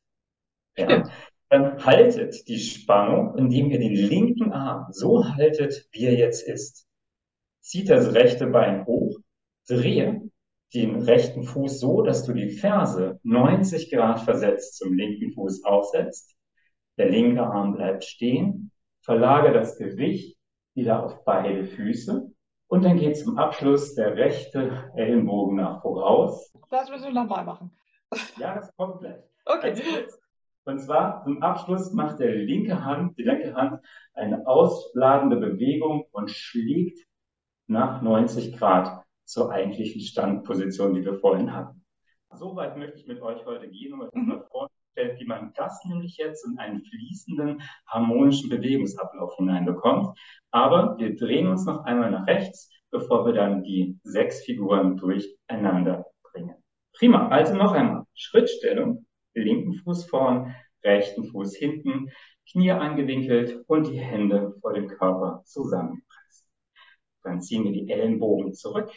Ja. 0.75 1.03
Dann 1.49 1.85
haltet 1.85 2.47
die 2.47 2.59
Spannung, 2.59 3.37
indem 3.37 3.69
ihr 3.69 3.79
den 3.79 3.93
linken 3.93 4.51
Arm 4.51 4.87
so 4.91 5.23
haltet, 5.23 5.87
wie 5.91 6.05
er 6.05 6.15
jetzt 6.15 6.45
ist. 6.45 6.87
Zieht 7.61 7.89
das 7.89 8.13
rechte 8.13 8.47
Bein 8.47 8.85
hoch, 8.85 9.17
drehe 9.67 10.29
den 10.73 11.01
rechten 11.01 11.43
Fuß 11.43 11.79
so, 11.79 12.01
dass 12.01 12.25
du 12.25 12.33
die 12.33 12.49
Ferse 12.49 13.19
90 13.23 13.91
Grad 13.91 14.21
versetzt 14.21 14.77
zum 14.77 14.93
linken 14.93 15.31
Fuß 15.31 15.63
aufsetzt. 15.63 16.35
Der 16.97 17.09
linke 17.09 17.41
Arm 17.43 17.73
bleibt 17.73 18.03
stehen. 18.03 18.71
Verlage 19.01 19.53
das 19.53 19.77
Gewicht 19.77 20.37
wieder 20.73 21.03
auf 21.03 21.23
beide 21.23 21.65
Füße. 21.65 22.29
Und 22.67 22.83
dann 22.83 22.97
geht 22.97 23.17
zum 23.17 23.37
Abschluss 23.37 23.95
der 23.95 24.15
rechte 24.15 24.91
Ellenbogen 24.95 25.55
nach 25.55 25.81
voraus. 25.81 26.53
Das 26.69 26.89
müssen 26.89 27.05
wir 27.05 27.13
nochmal 27.13 27.45
machen. 27.45 27.71
Ja, 28.37 28.55
das 28.55 28.75
kommt 28.75 28.99
gleich. 28.99 29.23
Okay. 29.45 29.73
Und 30.65 30.79
zwar 30.79 31.23
zum 31.23 31.41
Abschluss 31.41 31.93
macht 31.93 32.19
der 32.19 32.35
linke 32.35 32.83
Hand, 32.83 33.17
die 33.17 33.23
linke 33.23 33.55
Hand 33.55 33.81
eine 34.13 34.45
ausladende 34.45 35.37
Bewegung 35.37 36.05
und 36.11 36.29
schlägt 36.29 37.07
nach 37.67 38.01
90 38.01 38.57
Grad 38.57 39.06
zur 39.27 39.51
eigentlichen 39.51 40.01
Standposition, 40.01 40.93
die 40.93 41.03
wir 41.03 41.19
vorhin 41.19 41.53
hatten. 41.53 41.83
Soweit 42.31 42.77
möchte 42.77 42.97
ich 42.97 43.07
mit 43.07 43.21
euch 43.21 43.45
heute 43.45 43.69
gehen 43.69 43.93
und 43.93 44.01
euch 44.03 44.13
mhm. 44.13 44.27
mal 44.27 44.47
vorstellen, 44.49 45.19
wie 45.19 45.25
man 45.25 45.51
das 45.55 45.83
nämlich 45.85 46.17
jetzt 46.17 46.45
in 46.45 46.57
einen 46.57 46.81
fließenden, 46.81 47.61
harmonischen 47.87 48.49
Bewegungsablauf 48.49 49.35
hineinbekommt. 49.35 50.17
Aber 50.51 50.97
wir 50.97 51.15
drehen 51.15 51.47
uns 51.47 51.65
noch 51.65 51.83
einmal 51.83 52.11
nach 52.11 52.25
rechts, 52.25 52.71
bevor 52.89 53.25
wir 53.25 53.33
dann 53.33 53.63
die 53.63 53.99
sechs 54.03 54.43
Figuren 54.43 54.95
durcheinander 54.97 56.05
bringen. 56.31 56.55
Prima. 56.93 57.27
Also 57.27 57.55
noch 57.55 57.73
einmal. 57.73 58.03
Schrittstellung. 58.13 59.05
Linken 59.33 59.75
Fuß 59.75 60.09
vorn, 60.09 60.55
rechten 60.83 61.25
Fuß 61.25 61.55
hinten, 61.55 62.09
Knie 62.49 62.71
angewinkelt 62.71 63.63
und 63.67 63.87
die 63.87 63.99
Hände 63.99 64.55
vor 64.61 64.73
dem 64.73 64.87
Körper 64.87 65.43
zusammengepresst. 65.45 66.47
Dann 67.21 67.41
ziehen 67.41 67.65
wir 67.65 67.71
die 67.71 67.87
Ellenbogen 67.87 68.55
zurück 68.55 68.89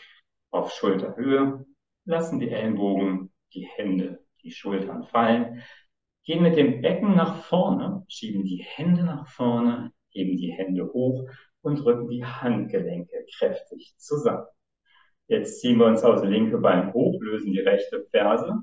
auf 0.51 0.73
Schulterhöhe, 0.73 1.65
lassen 2.05 2.41
die 2.41 2.51
Ellenbogen, 2.51 3.31
die 3.55 3.67
Hände, 3.67 4.25
die 4.43 4.51
Schultern 4.51 5.05
fallen, 5.05 5.63
gehen 6.25 6.43
mit 6.43 6.57
dem 6.57 6.81
Becken 6.81 7.15
nach 7.17 7.43
vorne, 7.45 8.05
schieben 8.09 8.45
die 8.45 8.65
Hände 8.65 9.05
nach 9.05 9.29
vorne, 9.29 9.93
heben 10.11 10.37
die 10.37 10.53
Hände 10.53 10.93
hoch 10.93 11.29
und 11.63 11.77
drücken 11.77 12.09
die 12.09 12.25
Handgelenke 12.25 13.25
kräftig 13.37 13.95
zusammen. 13.99 14.47
Jetzt 15.27 15.61
ziehen 15.61 15.79
wir 15.79 15.87
uns 15.87 16.03
aus 16.03 16.25
linke 16.25 16.59
Bein 16.59 16.93
hoch, 16.93 17.21
lösen 17.21 17.53
die 17.53 17.61
rechte 17.61 18.05
Ferse, 18.11 18.63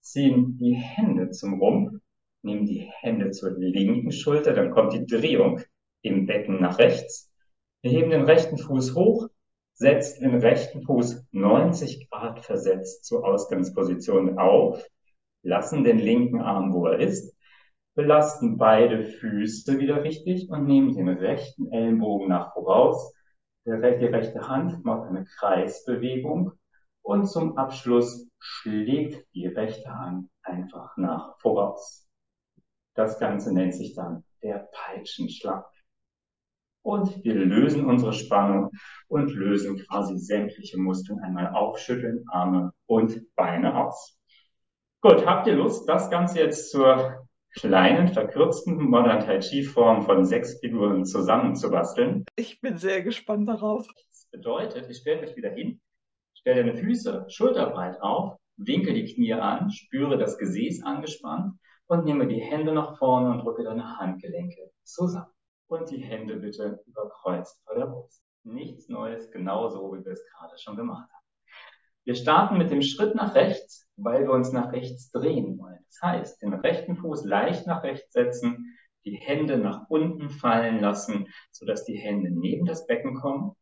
ziehen 0.00 0.56
die 0.58 0.74
Hände 0.74 1.30
zum 1.30 1.60
Rumpf, 1.60 2.00
nehmen 2.42 2.66
die 2.66 2.90
Hände 3.00 3.30
zur 3.30 3.50
linken 3.58 4.10
Schulter, 4.10 4.52
dann 4.52 4.70
kommt 4.70 4.92
die 4.92 5.06
Drehung 5.06 5.60
im 6.02 6.26
Becken 6.26 6.60
nach 6.60 6.78
rechts. 6.78 7.30
Wir 7.82 7.92
heben 7.92 8.10
den 8.10 8.24
rechten 8.24 8.58
Fuß 8.58 8.94
hoch, 8.94 9.28
setzen 9.78 10.24
den 10.24 10.40
rechten 10.40 10.82
Fuß 10.82 11.24
90 11.30 12.10
Grad 12.10 12.44
versetzt 12.44 13.04
zur 13.04 13.24
Ausgangsposition 13.24 14.38
auf, 14.38 14.84
lassen 15.42 15.84
den 15.84 15.98
linken 15.98 16.40
Arm, 16.40 16.72
wo 16.72 16.86
er 16.86 16.98
ist, 16.98 17.36
belasten 17.94 18.58
beide 18.58 19.04
Füße 19.04 19.78
wieder 19.78 20.02
richtig 20.02 20.50
und 20.50 20.66
nehmen 20.66 20.94
den 20.94 21.08
rechten 21.08 21.70
Ellenbogen 21.72 22.28
nach 22.28 22.52
voraus. 22.54 23.14
Die 23.66 23.70
rechte 23.70 24.48
Hand 24.48 24.84
macht 24.84 25.08
eine 25.08 25.24
Kreisbewegung 25.24 26.52
und 27.02 27.26
zum 27.26 27.56
Abschluss 27.56 28.28
schlägt 28.40 29.26
die 29.34 29.46
rechte 29.46 29.94
Hand 29.94 30.28
einfach 30.42 30.96
nach 30.96 31.38
voraus. 31.38 32.08
Das 32.94 33.18
Ganze 33.18 33.52
nennt 33.52 33.74
sich 33.74 33.94
dann 33.94 34.24
der 34.42 34.68
Peitschenschlag. 34.72 35.66
Und 36.82 37.22
wir 37.24 37.34
lösen 37.34 37.84
unsere 37.84 38.12
Spannung 38.12 38.70
und 39.08 39.34
lösen 39.34 39.78
quasi 39.78 40.16
sämtliche 40.18 40.78
Muskeln 40.78 41.18
einmal 41.20 41.48
aufschütteln, 41.48 42.24
Arme 42.30 42.72
und 42.86 43.20
Beine 43.34 43.84
aus. 43.84 44.18
Gut, 45.00 45.26
habt 45.26 45.46
ihr 45.46 45.54
Lust, 45.54 45.88
das 45.88 46.10
Ganze 46.10 46.40
jetzt 46.40 46.70
zur 46.70 47.28
kleinen, 47.54 48.08
verkürzten 48.08 48.76
Modern 48.76 49.20
Tai 49.20 49.38
Chi 49.38 49.62
Form 49.62 50.02
von 50.02 50.24
sechs 50.24 50.58
Figuren 50.60 51.04
zusammenzubasteln? 51.04 52.24
Ich 52.36 52.60
bin 52.60 52.78
sehr 52.78 53.02
gespannt 53.02 53.48
darauf. 53.48 53.86
Das 53.86 54.26
bedeutet, 54.30 54.88
ich 54.88 54.98
stelle 54.98 55.20
mich 55.22 55.36
wieder 55.36 55.50
hin, 55.50 55.80
stelle 56.34 56.64
deine 56.64 56.76
Füße 56.76 57.26
schulterbreit 57.28 58.00
auf, 58.00 58.36
winkel 58.56 58.94
die 58.94 59.12
Knie 59.12 59.34
an, 59.34 59.70
spüre 59.70 60.18
das 60.18 60.38
Gesäß 60.38 60.82
angespannt 60.82 61.54
und 61.86 62.04
nehme 62.04 62.26
die 62.26 62.40
Hände 62.40 62.72
nach 62.72 62.98
vorne 62.98 63.30
und 63.30 63.44
drücke 63.44 63.64
deine 63.64 63.98
Handgelenke 63.98 64.70
zusammen. 64.84 65.32
Und 65.68 65.90
die 65.90 65.98
Hände 65.98 66.36
bitte 66.36 66.82
überkreuzt 66.86 67.62
vor 67.64 67.76
der 67.76 67.86
Brust. 67.86 68.24
Nichts 68.42 68.88
Neues, 68.88 69.30
genauso 69.30 69.92
wie 69.92 70.04
wir 70.04 70.12
es 70.12 70.24
gerade 70.26 70.56
schon 70.58 70.76
gemacht 70.76 71.10
haben. 71.10 71.24
Wir 72.04 72.14
starten 72.14 72.56
mit 72.56 72.70
dem 72.70 72.80
Schritt 72.80 73.14
nach 73.14 73.34
rechts, 73.34 73.86
weil 73.96 74.22
wir 74.22 74.32
uns 74.32 74.50
nach 74.50 74.72
rechts 74.72 75.10
drehen 75.10 75.58
wollen. 75.58 75.84
Das 75.84 76.00
heißt, 76.02 76.42
den 76.42 76.54
rechten 76.54 76.96
Fuß 76.96 77.26
leicht 77.26 77.66
nach 77.66 77.82
rechts 77.82 78.14
setzen, 78.14 78.78
die 79.04 79.16
Hände 79.16 79.58
nach 79.58 79.90
unten 79.90 80.30
fallen 80.30 80.80
lassen, 80.80 81.26
sodass 81.52 81.84
die 81.84 81.98
Hände 81.98 82.30
neben 82.30 82.64
das 82.64 82.86
Becken 82.86 83.14
kommen. 83.14 83.52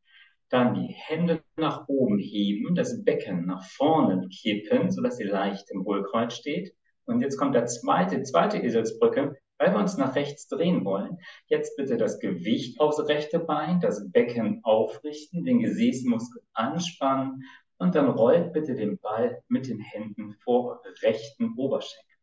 Dann 0.48 0.74
die 0.74 0.94
Hände 0.94 1.42
nach 1.56 1.88
oben 1.88 2.18
heben, 2.18 2.76
das 2.76 3.02
Becken 3.02 3.46
nach 3.46 3.64
vorne 3.64 4.28
kippen, 4.28 4.92
sodass 4.92 5.16
sie 5.16 5.24
leicht 5.24 5.68
im 5.72 5.84
Hohlkreuz 5.84 6.34
steht. 6.34 6.72
Und 7.04 7.22
jetzt 7.22 7.36
kommt 7.36 7.56
der 7.56 7.66
zweite, 7.66 8.22
zweite 8.22 8.58
Eselsbrücke, 8.58 9.36
weil 9.58 9.72
wir 9.72 9.78
uns 9.78 9.96
nach 9.96 10.14
rechts 10.14 10.48
drehen 10.48 10.84
wollen. 10.84 11.18
Jetzt 11.46 11.76
bitte 11.76 11.96
das 11.96 12.18
Gewicht 12.18 12.80
aufs 12.80 13.00
rechte 13.08 13.38
Bein, 13.38 13.80
das 13.80 14.10
Becken 14.10 14.60
aufrichten, 14.64 15.44
den 15.44 15.60
Gesäßmuskel 15.60 16.42
anspannen 16.52 17.42
und 17.78 17.94
dann 17.94 18.08
rollt 18.08 18.52
bitte 18.52 18.74
den 18.74 18.98
Ball 18.98 19.42
mit 19.48 19.68
den 19.68 19.80
Händen 19.80 20.34
vor 20.44 20.82
rechten 21.02 21.54
Oberschenkel. 21.56 22.16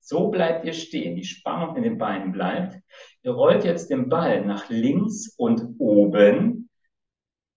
So 0.00 0.28
bleibt 0.28 0.64
ihr 0.64 0.72
stehen, 0.72 1.14
die 1.14 1.24
Spannung 1.24 1.76
in 1.76 1.84
den 1.84 1.96
Beinen 1.96 2.32
bleibt. 2.32 2.76
Ihr 3.22 3.32
rollt 3.32 3.64
jetzt 3.64 3.88
den 3.88 4.08
Ball 4.08 4.44
nach 4.44 4.68
links 4.68 5.34
und 5.36 5.76
oben 5.78 6.68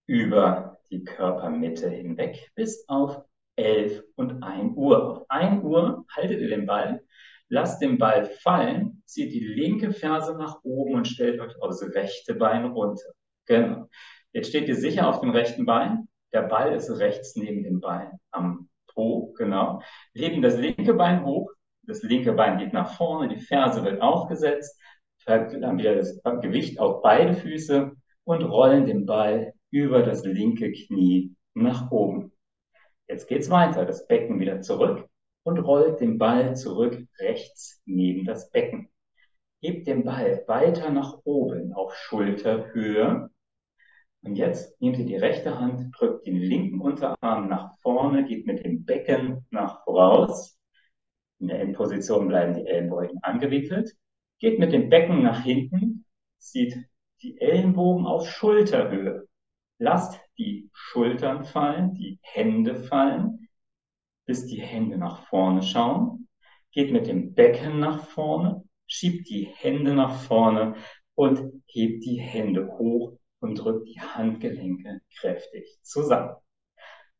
über 0.05 0.77
die 0.91 1.03
Körpermitte 1.03 1.89
hinweg 1.89 2.51
bis 2.53 2.87
auf 2.87 3.23
11 3.55 4.03
und 4.15 4.43
1 4.43 4.75
Uhr. 4.75 5.11
Auf 5.11 5.25
1 5.29 5.63
Uhr 5.63 6.05
haltet 6.15 6.39
ihr 6.39 6.49
den 6.49 6.67
Ball, 6.67 7.01
lasst 7.49 7.81
den 7.81 7.97
Ball 7.97 8.25
fallen, 8.25 8.94
zieht 9.05 9.33
die 9.33 9.45
linke 9.45 9.91
Ferse 9.91 10.37
nach 10.37 10.59
oben 10.63 10.95
und 10.95 11.07
stellt 11.07 11.39
euch 11.39 11.53
aufs 11.61 11.83
rechte 11.95 12.35
Bein 12.35 12.65
runter. 12.65 13.11
Genau. 13.45 13.87
Jetzt 14.33 14.49
steht 14.49 14.67
ihr 14.67 14.75
sicher 14.75 15.07
auf 15.07 15.21
dem 15.21 15.29
rechten 15.29 15.65
Bein, 15.65 16.07
der 16.33 16.41
Ball 16.43 16.73
ist 16.73 16.89
rechts 16.99 17.35
neben 17.35 17.63
dem 17.63 17.79
Bein 17.79 18.19
am 18.31 18.69
Po, 18.93 19.33
genau. 19.37 19.81
Heben 20.13 20.41
das 20.41 20.57
linke 20.57 20.93
Bein 20.93 21.25
hoch. 21.25 21.51
Das 21.83 22.01
linke 22.03 22.33
Bein 22.33 22.57
geht 22.57 22.73
nach 22.73 22.95
vorne, 22.95 23.27
die 23.27 23.39
Ferse 23.39 23.83
wird 23.83 24.01
aufgesetzt. 24.01 24.79
Dann 25.25 25.77
wieder 25.77 25.95
das 25.95 26.21
Gewicht 26.41 26.79
auf 26.79 27.01
beide 27.01 27.33
Füße 27.33 27.91
und 28.25 28.43
rollen 28.43 28.85
den 28.85 29.05
Ball 29.05 29.53
über 29.71 30.03
das 30.03 30.23
linke 30.25 30.71
Knie 30.71 31.35
nach 31.53 31.89
oben. 31.91 32.31
Jetzt 33.07 33.27
geht's 33.27 33.49
weiter. 33.49 33.85
Das 33.85 34.07
Becken 34.07 34.39
wieder 34.39 34.61
zurück 34.61 35.07
und 35.43 35.59
rollt 35.59 35.99
den 35.99 36.17
Ball 36.17 36.55
zurück 36.55 36.97
rechts 37.19 37.81
neben 37.85 38.25
das 38.25 38.49
Becken. 38.49 38.89
Hebt 39.65 39.87
den 39.87 40.03
Ball 40.03 40.43
weiter 40.45 40.91
nach 40.91 41.21
oben 41.23 41.73
auf 41.73 41.95
Schulterhöhe 41.95 43.31
und 44.21 44.35
jetzt 44.35 44.79
nehmt 44.79 44.99
ihr 44.99 45.07
die 45.07 45.15
rechte 45.15 45.59
Hand, 45.59 45.91
drückt 45.97 46.27
den 46.27 46.37
linken 46.37 46.79
Unterarm 46.79 47.49
nach 47.49 47.75
vorne, 47.79 48.25
geht 48.25 48.45
mit 48.45 48.63
dem 48.63 48.85
Becken 48.85 49.47
nach 49.49 49.83
voraus. 49.83 50.59
In 51.39 51.47
der 51.47 51.61
Endposition 51.61 52.27
bleiben 52.27 52.53
die 52.53 52.67
Ellenbeugen 52.67 53.17
angewickelt. 53.23 53.95
Geht 54.37 54.59
mit 54.59 54.71
dem 54.71 54.89
Becken 54.89 55.23
nach 55.23 55.43
hinten, 55.43 56.05
zieht 56.37 56.77
die 57.23 57.41
Ellenbogen 57.41 58.05
auf 58.05 58.29
Schulterhöhe. 58.29 59.27
Lasst 59.79 60.19
die 60.37 60.69
Schultern 60.73 61.43
fallen, 61.43 61.95
die 61.95 62.19
Hände 62.21 62.75
fallen, 62.75 63.49
bis 64.27 64.45
die 64.45 64.61
Hände 64.61 64.99
nach 64.99 65.25
vorne 65.25 65.63
schauen. 65.63 66.27
Geht 66.71 66.91
mit 66.91 67.07
dem 67.07 67.33
Becken 67.33 67.79
nach 67.79 68.05
vorne, 68.05 68.63
schiebt 68.87 69.29
die 69.29 69.45
Hände 69.45 69.93
nach 69.93 70.15
vorne 70.23 70.75
und 71.15 71.41
hebt 71.67 72.05
die 72.05 72.19
Hände 72.19 72.67
hoch 72.67 73.17
und 73.39 73.55
drückt 73.55 73.87
die 73.87 73.99
Handgelenke 73.99 75.01
kräftig 75.19 75.77
zusammen. 75.81 76.35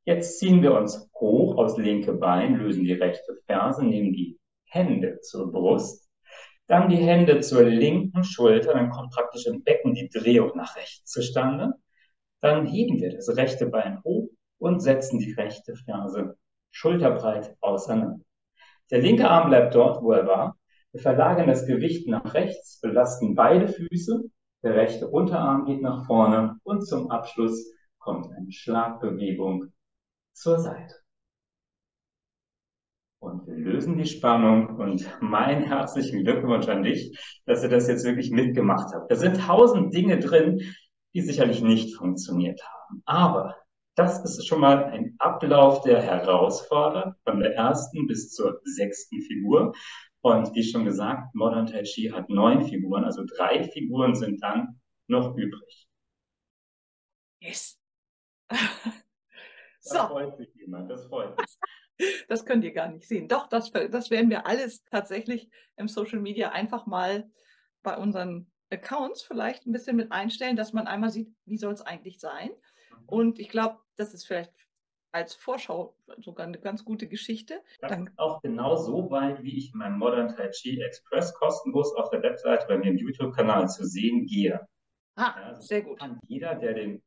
Jetzt 0.03 0.39
ziehen 0.39 0.61
wir 0.61 0.73
uns 0.73 1.09
hoch 1.15 1.57
aus 1.57 1.77
linke 1.77 2.13
Bein, 2.13 2.55
lösen 2.55 2.83
die 2.83 2.93
rechte 2.93 3.37
Ferse, 3.45 3.83
nehmen 3.83 4.13
die 4.13 4.39
Hände 4.65 5.19
zur 5.21 5.51
Brust, 5.51 6.05
dann 6.67 6.89
die 6.89 6.97
Hände 6.97 7.41
zur 7.41 7.63
linken 7.63 8.23
Schulter, 8.23 8.73
dann 8.73 8.89
kommt 8.89 9.13
praktisch 9.13 9.45
im 9.45 9.63
Becken 9.63 9.93
die 9.93 10.09
Drehung 10.09 10.51
nach 10.55 10.75
rechts 10.75 11.11
zustande. 11.11 11.73
Dann 12.41 12.65
heben 12.65 12.99
wir 12.99 13.11
das 13.11 13.35
rechte 13.37 13.67
Bein 13.67 14.01
hoch 14.03 14.29
und 14.57 14.79
setzen 14.79 15.19
die 15.19 15.33
rechte 15.33 15.75
Ferse 15.75 16.37
schulterbreit 16.71 17.55
auseinander. 17.61 18.23
Der 18.91 18.99
linke 18.99 19.29
Arm 19.29 19.49
bleibt 19.49 19.75
dort, 19.75 20.03
wo 20.03 20.11
er 20.11 20.27
war. 20.27 20.57
Wir 20.95 21.01
verlagern 21.01 21.47
das 21.47 21.65
Gewicht 21.65 22.07
nach 22.07 22.33
rechts, 22.33 22.79
belasten 22.79 23.35
beide 23.35 23.67
Füße 23.67 24.29
der 24.63 24.75
rechte 24.75 25.09
Unterarm 25.09 25.65
geht 25.65 25.81
nach 25.81 26.05
vorne 26.05 26.57
und 26.63 26.87
zum 26.87 27.11
Abschluss 27.11 27.69
kommt 27.99 28.31
eine 28.33 28.49
Schlagbewegung 28.49 29.73
zur 30.31 30.57
Seite. 30.57 30.95
Und 33.19 33.45
wir 33.45 33.57
lösen 33.57 33.97
die 33.97 34.07
Spannung 34.07 34.77
und 34.77 35.05
mein 35.19 35.63
herzlichen 35.63 36.23
Glückwunsch 36.23 36.69
an 36.69 36.83
dich, 36.83 37.15
dass 37.45 37.61
du 37.61 37.67
das 37.67 37.89
jetzt 37.89 38.05
wirklich 38.05 38.31
mitgemacht 38.31 38.87
hast. 38.93 39.11
Da 39.11 39.17
sind 39.17 39.41
tausend 39.41 39.93
Dinge 39.93 40.17
drin, 40.17 40.61
die 41.13 41.21
sicherlich 41.21 41.61
nicht 41.61 41.97
funktioniert 41.97 42.61
haben. 42.63 43.03
Aber 43.03 43.55
das 43.95 44.23
ist 44.23 44.47
schon 44.47 44.61
mal 44.61 44.85
ein 44.85 45.15
Ablauf, 45.19 45.81
der 45.81 46.01
herausfordert, 46.01 47.15
von 47.23 47.39
der 47.39 47.55
ersten 47.55 48.07
bis 48.07 48.31
zur 48.31 48.61
sechsten 48.63 49.21
Figur. 49.21 49.73
Und 50.25 50.55
wie 50.55 50.63
schon 50.63 50.85
gesagt, 50.85 51.35
Modern 51.35 51.67
Tai 51.67 51.83
Chi 51.83 52.09
hat 52.09 52.31
neun 52.31 52.65
Figuren, 52.65 53.03
also 53.03 53.23
drei 53.37 53.63
Figuren 53.63 54.15
sind 54.15 54.41
dann 54.41 54.81
noch 55.05 55.37
übrig. 55.37 55.87
Yes. 57.39 57.79
so. 59.81 59.93
Das 59.93 60.07
freut 60.07 60.35
sich 60.37 60.49
jemand, 60.55 60.89
das 60.89 61.05
freut 61.05 61.37
mich. 61.37 61.47
Das 62.27 62.45
könnt 62.45 62.65
ihr 62.65 62.73
gar 62.73 62.89
nicht 62.89 63.07
sehen. 63.07 63.29
Doch, 63.29 63.47
das, 63.47 63.71
das 63.71 64.09
werden 64.09 64.29
wir 64.29 64.45
alles 64.47 64.83
tatsächlich 64.83 65.49
im 65.77 65.87
Social 65.87 66.19
Media 66.19 66.49
einfach 66.49 66.87
mal 66.87 67.29
bei 67.83 67.95
unseren 67.95 68.51
Accounts 68.69 69.21
vielleicht 69.21 69.65
ein 69.65 69.71
bisschen 69.71 69.95
mit 69.95 70.11
einstellen, 70.11 70.57
dass 70.57 70.73
man 70.73 70.87
einmal 70.87 71.11
sieht, 71.11 71.33
wie 71.45 71.57
soll 71.57 71.71
es 71.71 71.81
eigentlich 71.81 72.19
sein. 72.19 72.49
Mhm. 72.49 73.05
Und 73.05 73.39
ich 73.39 73.47
glaube, 73.47 73.79
das 73.95 74.13
ist 74.13 74.25
vielleicht 74.25 74.51
als 75.15 75.33
Vorschau 75.33 75.95
sogar 76.17 76.45
eine 76.45 76.59
ganz 76.59 76.83
gute 76.83 77.07
Geschichte. 77.07 77.61
Dann 77.79 78.11
auch 78.17 78.41
genau 78.41 78.75
so 78.75 79.09
weit, 79.11 79.41
wie 79.43 79.57
ich 79.57 79.71
in 79.71 79.79
meinem 79.79 79.97
Modern 79.97 80.35
Tai 80.35 80.49
Chi 80.49 80.81
Express 80.81 81.33
kostenlos 81.33 81.95
auf 81.95 82.09
der 82.09 82.21
Webseite 82.21 82.67
bei 82.67 82.77
mir 82.77 82.91
im 82.91 82.97
YouTube-Kanal 82.97 83.69
zu 83.69 83.85
sehen 83.85 84.25
gehe. 84.25 84.67
Ah, 85.15 85.33
ja, 85.39 85.61
sehr 85.61 85.83
gut. 85.83 85.99
Kann 85.99 86.19
jeder, 86.27 86.55
der 86.55 86.73
den 86.73 87.01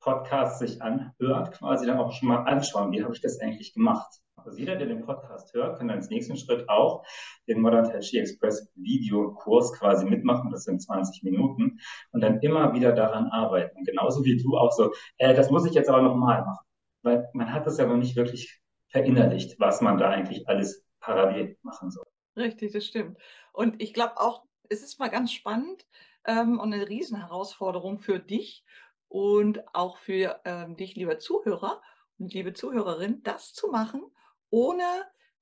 Podcast 0.00 0.60
sich 0.60 0.80
anhört, 0.80 1.50
quasi 1.58 1.84
dann 1.84 1.98
auch 1.98 2.12
schon 2.12 2.28
mal 2.28 2.44
anschauen, 2.44 2.92
wie 2.92 3.02
habe 3.02 3.12
ich 3.12 3.20
das 3.20 3.40
eigentlich 3.40 3.74
gemacht. 3.74 4.20
Also 4.36 4.56
jeder, 4.56 4.76
der 4.76 4.86
den 4.86 5.04
Podcast 5.04 5.52
hört, 5.52 5.78
kann 5.78 5.88
dann 5.88 5.96
als 5.96 6.10
nächsten 6.10 6.36
Schritt 6.36 6.68
auch 6.68 7.04
den 7.48 7.60
Modern 7.60 7.90
Tai 7.90 7.98
Chi 7.98 8.18
Express 8.18 8.70
Videokurs 8.76 9.72
quasi 9.72 10.06
mitmachen. 10.06 10.52
Das 10.52 10.62
sind 10.62 10.80
20 10.80 11.24
Minuten 11.24 11.80
und 12.12 12.20
dann 12.20 12.38
immer 12.38 12.72
wieder 12.72 12.92
daran 12.92 13.26
arbeiten. 13.26 13.82
Genauso 13.82 14.24
wie 14.24 14.40
du 14.40 14.56
auch 14.56 14.70
so, 14.70 14.92
äh, 15.16 15.34
das 15.34 15.50
muss 15.50 15.66
ich 15.66 15.74
jetzt 15.74 15.90
aber 15.90 16.02
nochmal 16.02 16.42
machen. 16.42 16.67
Weil 17.02 17.28
man 17.32 17.52
hat 17.52 17.66
das 17.66 17.78
ja 17.78 17.86
noch 17.86 17.96
nicht 17.96 18.16
wirklich 18.16 18.60
verinnerlicht, 18.88 19.58
was 19.60 19.80
man 19.80 19.98
da 19.98 20.10
eigentlich 20.10 20.48
alles 20.48 20.84
parallel 21.00 21.56
machen 21.62 21.90
soll. 21.90 22.06
Richtig, 22.36 22.72
das 22.72 22.86
stimmt. 22.86 23.18
Und 23.52 23.80
ich 23.82 23.92
glaube 23.92 24.18
auch, 24.18 24.44
es 24.68 24.82
ist 24.82 24.98
mal 24.98 25.08
ganz 25.08 25.32
spannend 25.32 25.86
ähm, 26.24 26.58
und 26.58 26.72
eine 26.72 26.88
Riesenherausforderung 26.88 27.98
für 27.98 28.18
dich 28.18 28.64
und 29.08 29.62
auch 29.74 29.98
für 29.98 30.40
ähm, 30.44 30.76
dich, 30.76 30.94
lieber 30.94 31.18
Zuhörer 31.18 31.82
und 32.18 32.32
liebe 32.32 32.52
Zuhörerin, 32.52 33.22
das 33.22 33.52
zu 33.54 33.68
machen, 33.68 34.02
ohne 34.50 34.84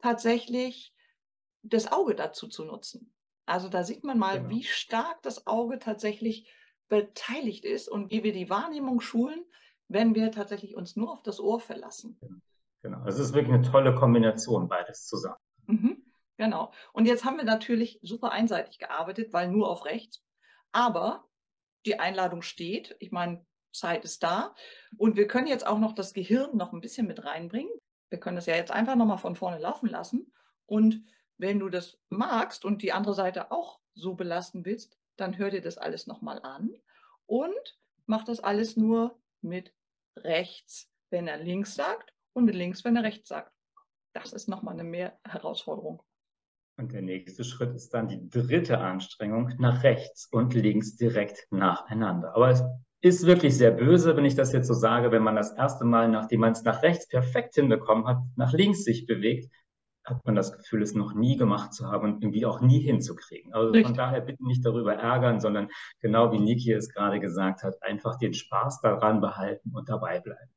tatsächlich 0.01 0.95
das 1.63 1.91
Auge 1.91 2.15
dazu 2.15 2.49
zu 2.49 2.65
nutzen. 2.65 3.13
Also 3.45 3.69
da 3.69 3.85
sieht 3.85 4.05
man 4.05 4.19
mal, 4.19 4.39
genau. 4.39 4.51
wie 4.51 4.65
stark 4.65 5.23
das 5.23 5.47
Auge 5.47 5.79
tatsächlich 5.79 6.49
beteiligt 6.89 7.65
ist 7.65 7.89
und 7.89 8.11
wie 8.11 8.23
wir 8.23 8.33
die 8.33 8.51
Wahrnehmung 8.51 9.01
schulen, 9.01 9.45
wenn 9.89 10.15
wir 10.15 10.31
tatsächlich 10.31 10.75
uns 10.75 10.97
nur 10.97 11.13
auf 11.13 11.23
das 11.23 11.41
Ohr 11.41 11.61
verlassen. 11.61 12.19
Genau, 12.83 13.05
es 13.07 13.19
ist 13.19 13.35
wirklich 13.35 13.55
eine 13.55 13.63
tolle 13.63 13.95
Kombination, 13.95 14.69
beides 14.69 15.07
zusammen. 15.07 15.37
Mhm, 15.67 16.03
genau. 16.37 16.73
Und 16.93 17.07
jetzt 17.07 17.25
haben 17.25 17.37
wir 17.37 17.45
natürlich 17.45 17.99
super 18.03 18.33
einseitig 18.33 18.79
gearbeitet, 18.79 19.33
weil 19.33 19.49
nur 19.49 19.69
auf 19.69 19.85
rechts. 19.85 20.25
Aber 20.73 21.29
die 21.85 21.99
Einladung 21.99 22.43
steht. 22.43 22.97
Ich 22.99 23.13
meine, 23.13 23.45
Zeit 23.73 24.05
ist 24.05 24.23
da. 24.23 24.55
Und 24.97 25.17
wir 25.17 25.27
können 25.27 25.47
jetzt 25.47 25.67
auch 25.67 25.79
noch 25.79 25.95
das 25.95 26.15
Gehirn 26.15 26.57
noch 26.57 26.73
ein 26.73 26.81
bisschen 26.81 27.07
mit 27.07 27.25
reinbringen. 27.25 27.73
Wir 28.09 28.21
können 28.21 28.37
das 28.37 28.47
ja 28.47 28.57
jetzt 28.57 28.71
einfach 28.71 28.97
nochmal 28.97 29.19
von 29.19 29.37
vorne 29.37 29.59
laufen 29.59 29.89
lassen. 29.89 30.33
Und 30.67 31.05
wenn 31.39 31.59
du 31.59 31.69
das 31.69 31.99
magst 32.09 32.65
und 32.65 32.83
die 32.83 32.93
andere 32.93 33.15
Seite 33.15 33.51
auch 33.53 33.81
so 33.95 34.15
belasten 34.15 34.65
willst, 34.65 34.99
dann 35.17 35.39
hör 35.39 35.51
dir 35.51 35.61
das 35.61 35.79
alles 35.79 36.07
nochmal 36.07 36.41
an 36.43 36.71
und 37.27 37.79
mach 38.07 38.25
das 38.25 38.41
alles 38.41 38.77
nur 38.77 39.19
mit 39.41 39.75
rechts, 40.17 40.89
wenn 41.11 41.29
er 41.29 41.39
links 41.39 41.75
sagt 41.75 42.13
und 42.33 42.45
mit 42.45 42.55
links, 42.55 42.85
wenn 42.85 42.97
er 42.97 43.05
rechts 43.05 43.29
sagt. 43.29 43.53
Das 44.15 44.33
ist 44.33 44.49
nochmal 44.49 44.75
eine 44.75 44.85
mehr 44.85 45.19
Herausforderung. 45.27 46.03
Und 46.79 46.93
der 46.93 47.03
nächste 47.03 47.43
Schritt 47.45 47.75
ist 47.75 47.95
dann 47.95 48.09
die 48.09 48.29
dritte 48.29 48.79
Anstrengung 48.79 49.53
nach 49.59 49.83
rechts 49.83 50.29
und 50.31 50.55
links 50.55 50.97
direkt 50.97 51.47
nacheinander. 51.51 52.35
Aber 52.35 52.51
es 52.51 52.63
ist 53.01 53.27
wirklich 53.27 53.57
sehr 53.57 53.71
böse, 53.71 54.17
wenn 54.17 54.25
ich 54.25 54.35
das 54.35 54.53
jetzt 54.53 54.67
so 54.67 54.75
sage, 54.75 55.11
wenn 55.11 55.23
man 55.23 55.37
das 55.37 55.53
erste 55.53 55.85
Mal, 55.85 56.09
nachdem 56.09 56.41
man 56.41 56.53
es 56.53 56.63
nach 56.65 56.83
rechts 56.83 57.09
perfekt 57.09 57.55
hinbekommen 57.55 58.07
hat, 58.07 58.19
nach 58.37 58.53
links 58.53 58.85
sich 58.85 59.07
bewegt, 59.07 59.51
hat 60.07 60.25
man 60.25 60.37
das 60.37 60.57
Gefühl, 60.57 60.83
es 60.83 60.95
noch 60.95 61.15
nie 61.15 61.37
gemacht 61.37 61.75
zu 61.75 61.91
haben 61.91 62.05
und 62.05 62.23
irgendwie 62.23 62.47
auch 62.47 62.61
nie 62.61 62.81
hinzukriegen. 62.81 63.53
Also 63.53 63.71
Richtig. 63.71 63.87
von 63.89 63.97
daher 63.97 64.21
bitte 64.21 64.45
nicht 64.47 64.65
darüber 64.65 64.95
ärgern, 64.95 65.41
sondern 65.41 65.69
genau 66.01 66.33
wie 66.33 66.39
Niki 66.39 66.73
es 66.73 66.89
gerade 66.89 67.21
gesagt 67.21 67.63
hat, 67.63 67.83
einfach 67.83 68.17
den 68.17 68.33
Spaß 68.33 68.81
daran 68.81 69.21
behalten 69.21 69.73
und 69.75 69.89
dabei 69.89 70.21
bleiben. 70.21 70.53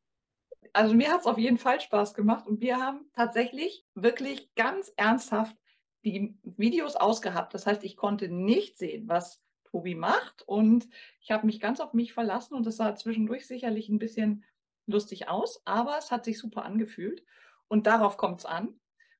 Also 0.73 0.93
mir 0.93 1.11
hat 1.11 1.21
es 1.21 1.25
auf 1.25 1.39
jeden 1.39 1.57
Fall 1.57 1.81
Spaß 1.81 2.13
gemacht 2.13 2.45
und 2.47 2.61
wir 2.61 2.77
haben 2.77 3.09
tatsächlich 3.15 3.85
wirklich 3.95 4.53
ganz 4.53 4.93
ernsthaft 4.95 5.57
die 6.05 6.37
Videos 6.43 6.95
ausgehabt. 6.95 7.53
Das 7.55 7.65
heißt, 7.65 7.83
ich 7.83 7.97
konnte 7.97 8.29
nicht 8.29 8.77
sehen, 8.77 9.07
was 9.07 9.41
Tobi 9.71 9.95
macht 9.95 10.43
und 10.47 10.87
ich 11.21 11.31
habe 11.31 11.45
mich 11.45 11.59
ganz 11.59 11.79
auf 11.79 11.93
mich 11.93 12.13
verlassen 12.13 12.53
und 12.55 12.67
es 12.67 12.77
sah 12.77 12.95
zwischendurch 12.95 13.47
sicherlich 13.47 13.89
ein 13.89 13.99
bisschen 13.99 14.43
lustig 14.85 15.27
aus, 15.27 15.61
aber 15.65 15.97
es 15.97 16.11
hat 16.11 16.25
sich 16.25 16.39
super 16.39 16.65
angefühlt 16.65 17.23
und 17.67 17.87
darauf 17.87 18.17
kommt 18.17 18.39
es 18.39 18.45
an. 18.45 18.79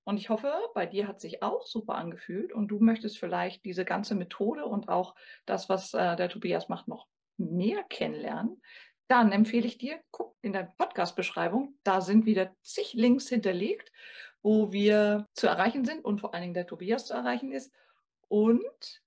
Und 0.09 0.17
ich 0.17 0.29
hoffe, 0.29 0.51
bei 0.73 0.87
dir 0.87 1.07
hat 1.07 1.21
sich 1.21 1.43
auch 1.43 1.67
super 1.67 1.93
angefühlt 1.93 2.51
und 2.51 2.69
du 2.69 2.79
möchtest 2.79 3.19
vielleicht 3.19 3.63
diese 3.63 3.85
ganze 3.85 4.15
Methode 4.15 4.65
und 4.65 4.89
auch 4.89 5.13
das, 5.45 5.69
was 5.69 5.93
äh, 5.93 6.15
der 6.15 6.29
Tobias 6.29 6.67
macht, 6.67 6.87
noch 6.87 7.07
mehr 7.37 7.83
kennenlernen. 7.83 8.59
Dann 9.07 9.31
empfehle 9.31 9.67
ich 9.67 9.77
dir, 9.77 10.01
guck 10.09 10.35
in 10.41 10.51
der 10.51 10.73
Podcast-Beschreibung, 10.79 11.77
da 11.83 12.01
sind 12.01 12.25
wieder 12.25 12.51
zig 12.63 12.93
Links 12.93 13.29
hinterlegt, 13.29 13.91
wo 14.41 14.71
wir 14.71 15.27
zu 15.35 15.45
erreichen 15.45 15.85
sind 15.85 16.03
und 16.03 16.21
vor 16.21 16.33
allen 16.33 16.41
Dingen 16.41 16.53
der 16.55 16.65
Tobias 16.65 17.05
zu 17.05 17.13
erreichen 17.13 17.51
ist. 17.51 17.71
Und 18.27 19.03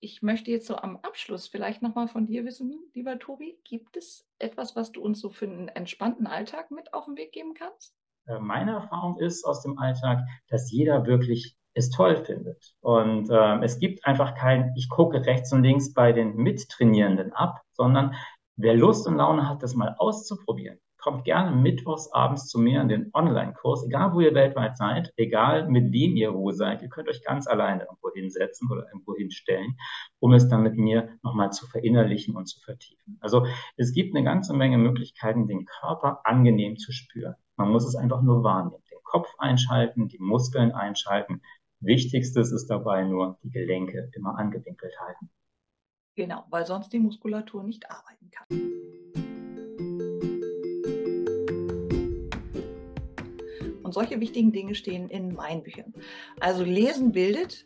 ich 0.00 0.22
möchte 0.22 0.50
jetzt 0.50 0.66
so 0.66 0.76
am 0.76 0.96
Abschluss 0.96 1.46
vielleicht 1.46 1.82
nochmal 1.82 2.08
von 2.08 2.26
dir 2.26 2.46
wissen, 2.46 2.90
lieber 2.94 3.18
Tobi, 3.18 3.60
gibt 3.64 3.98
es 3.98 4.26
etwas, 4.38 4.74
was 4.76 4.92
du 4.92 5.02
uns 5.02 5.20
so 5.20 5.28
für 5.28 5.44
einen 5.44 5.68
entspannten 5.68 6.26
Alltag 6.26 6.70
mit 6.70 6.94
auf 6.94 7.04
den 7.04 7.18
Weg 7.18 7.32
geben 7.32 7.52
kannst? 7.52 7.98
Äh, 8.28 8.38
meine 8.40 8.72
Erfahrung 8.72 9.18
ist 9.18 9.44
aus 9.44 9.62
dem 9.62 9.78
Alltag, 9.78 10.20
dass 10.48 10.70
jeder 10.70 11.06
wirklich 11.06 11.56
es 11.74 11.90
toll 11.90 12.16
findet. 12.16 12.74
Und 12.80 13.30
äh, 13.30 13.58
es 13.64 13.78
gibt 13.78 14.04
einfach 14.04 14.34
kein, 14.34 14.72
ich 14.76 14.88
gucke 14.88 15.24
rechts 15.24 15.52
und 15.52 15.62
links 15.62 15.94
bei 15.94 16.12
den 16.12 16.36
Mittrainierenden 16.36 17.32
ab, 17.32 17.62
sondern 17.72 18.14
wer 18.56 18.74
Lust 18.74 19.06
und 19.06 19.16
Laune 19.16 19.48
hat, 19.48 19.62
das 19.62 19.74
mal 19.74 19.94
auszuprobieren, 19.98 20.78
kommt 20.98 21.24
gerne 21.24 21.54
mittwochs 21.54 22.10
abends 22.12 22.48
zu 22.48 22.58
mir 22.58 22.80
in 22.80 22.88
den 22.88 23.10
Online-Kurs, 23.14 23.86
egal 23.86 24.12
wo 24.12 24.20
ihr 24.20 24.34
weltweit 24.34 24.76
seid, 24.76 25.12
egal 25.16 25.68
mit 25.68 25.92
wem 25.92 26.16
ihr 26.16 26.34
wo 26.34 26.50
seid. 26.50 26.82
Ihr 26.82 26.88
könnt 26.88 27.08
euch 27.08 27.22
ganz 27.22 27.46
alleine 27.46 27.84
irgendwo 27.84 28.10
hinsetzen 28.12 28.68
oder 28.70 28.86
irgendwo 28.88 29.14
hinstellen, 29.14 29.76
um 30.18 30.32
es 30.32 30.48
dann 30.48 30.62
mit 30.64 30.76
mir 30.76 31.08
nochmal 31.22 31.52
zu 31.52 31.66
verinnerlichen 31.66 32.36
und 32.36 32.46
zu 32.46 32.60
vertiefen. 32.60 33.18
Also 33.20 33.46
es 33.76 33.92
gibt 33.92 34.16
eine 34.16 34.24
ganze 34.24 34.52
Menge 34.54 34.78
Möglichkeiten, 34.78 35.46
den 35.46 35.64
Körper 35.64 36.22
angenehm 36.24 36.76
zu 36.76 36.90
spüren. 36.90 37.36
Man 37.58 37.72
muss 37.72 37.84
es 37.84 37.96
einfach 37.96 38.22
nur 38.22 38.44
wahrnehmen. 38.44 38.80
Den 38.88 39.02
Kopf 39.02 39.34
einschalten, 39.38 40.06
die 40.06 40.20
Muskeln 40.20 40.70
einschalten. 40.70 41.42
Wichtigstes 41.80 42.52
ist 42.52 42.68
dabei 42.68 43.02
nur, 43.02 43.36
die 43.42 43.50
Gelenke 43.50 44.10
immer 44.14 44.38
angewinkelt 44.38 44.94
halten. 45.00 45.28
Genau, 46.14 46.44
weil 46.50 46.66
sonst 46.66 46.92
die 46.92 47.00
Muskulatur 47.00 47.64
nicht 47.64 47.90
arbeiten 47.90 48.30
kann. 48.30 48.46
Und 53.82 53.92
solche 53.92 54.20
wichtigen 54.20 54.52
Dinge 54.52 54.76
stehen 54.76 55.08
in 55.08 55.34
meinen 55.34 55.64
Büchern. 55.64 55.92
Also 56.38 56.62
lesen 56.62 57.10
bildet. 57.10 57.64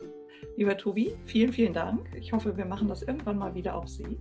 Lieber 0.57 0.75
Tobi, 0.75 1.15
vielen, 1.25 1.53
vielen 1.53 1.73
Dank. 1.73 2.15
Ich 2.15 2.33
hoffe, 2.33 2.57
wir 2.57 2.65
machen 2.65 2.87
das 2.87 3.03
irgendwann 3.03 3.37
mal 3.37 3.53
wieder 3.53 3.75
auf 3.75 3.87
See. 3.87 4.17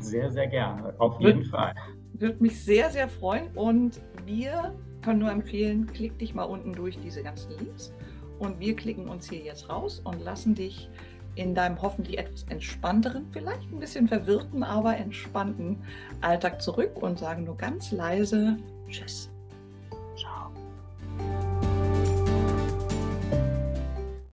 Sehr, 0.00 0.30
sehr 0.30 0.46
gerne. 0.46 0.94
Auf 0.98 1.20
jeden 1.20 1.44
Fall. 1.44 1.74
Würde 2.14 2.42
mich 2.42 2.64
sehr, 2.64 2.90
sehr 2.90 3.08
freuen. 3.08 3.54
Und 3.56 4.00
wir 4.24 4.74
können 5.06 5.20
nur 5.20 5.30
empfehlen, 5.30 5.86
klick 5.86 6.18
dich 6.18 6.34
mal 6.34 6.42
unten 6.42 6.72
durch 6.72 6.98
diese 6.98 7.22
ganzen 7.22 7.56
Links. 7.58 7.92
Und 8.40 8.58
wir 8.58 8.74
klicken 8.74 9.08
uns 9.08 9.30
hier 9.30 9.38
jetzt 9.38 9.68
raus 9.68 10.00
und 10.02 10.20
lassen 10.20 10.56
dich 10.56 10.90
in 11.36 11.54
deinem 11.54 11.80
hoffentlich 11.80 12.18
etwas 12.18 12.42
entspannteren, 12.48 13.26
vielleicht 13.30 13.70
ein 13.70 13.78
bisschen 13.78 14.08
verwirrten, 14.08 14.64
aber 14.64 14.96
entspannten 14.96 15.78
Alltag 16.22 16.60
zurück 16.60 17.00
und 17.00 17.20
sagen 17.20 17.44
nur 17.44 17.56
ganz 17.56 17.92
leise 17.92 18.56
Tschüss. 18.88 19.30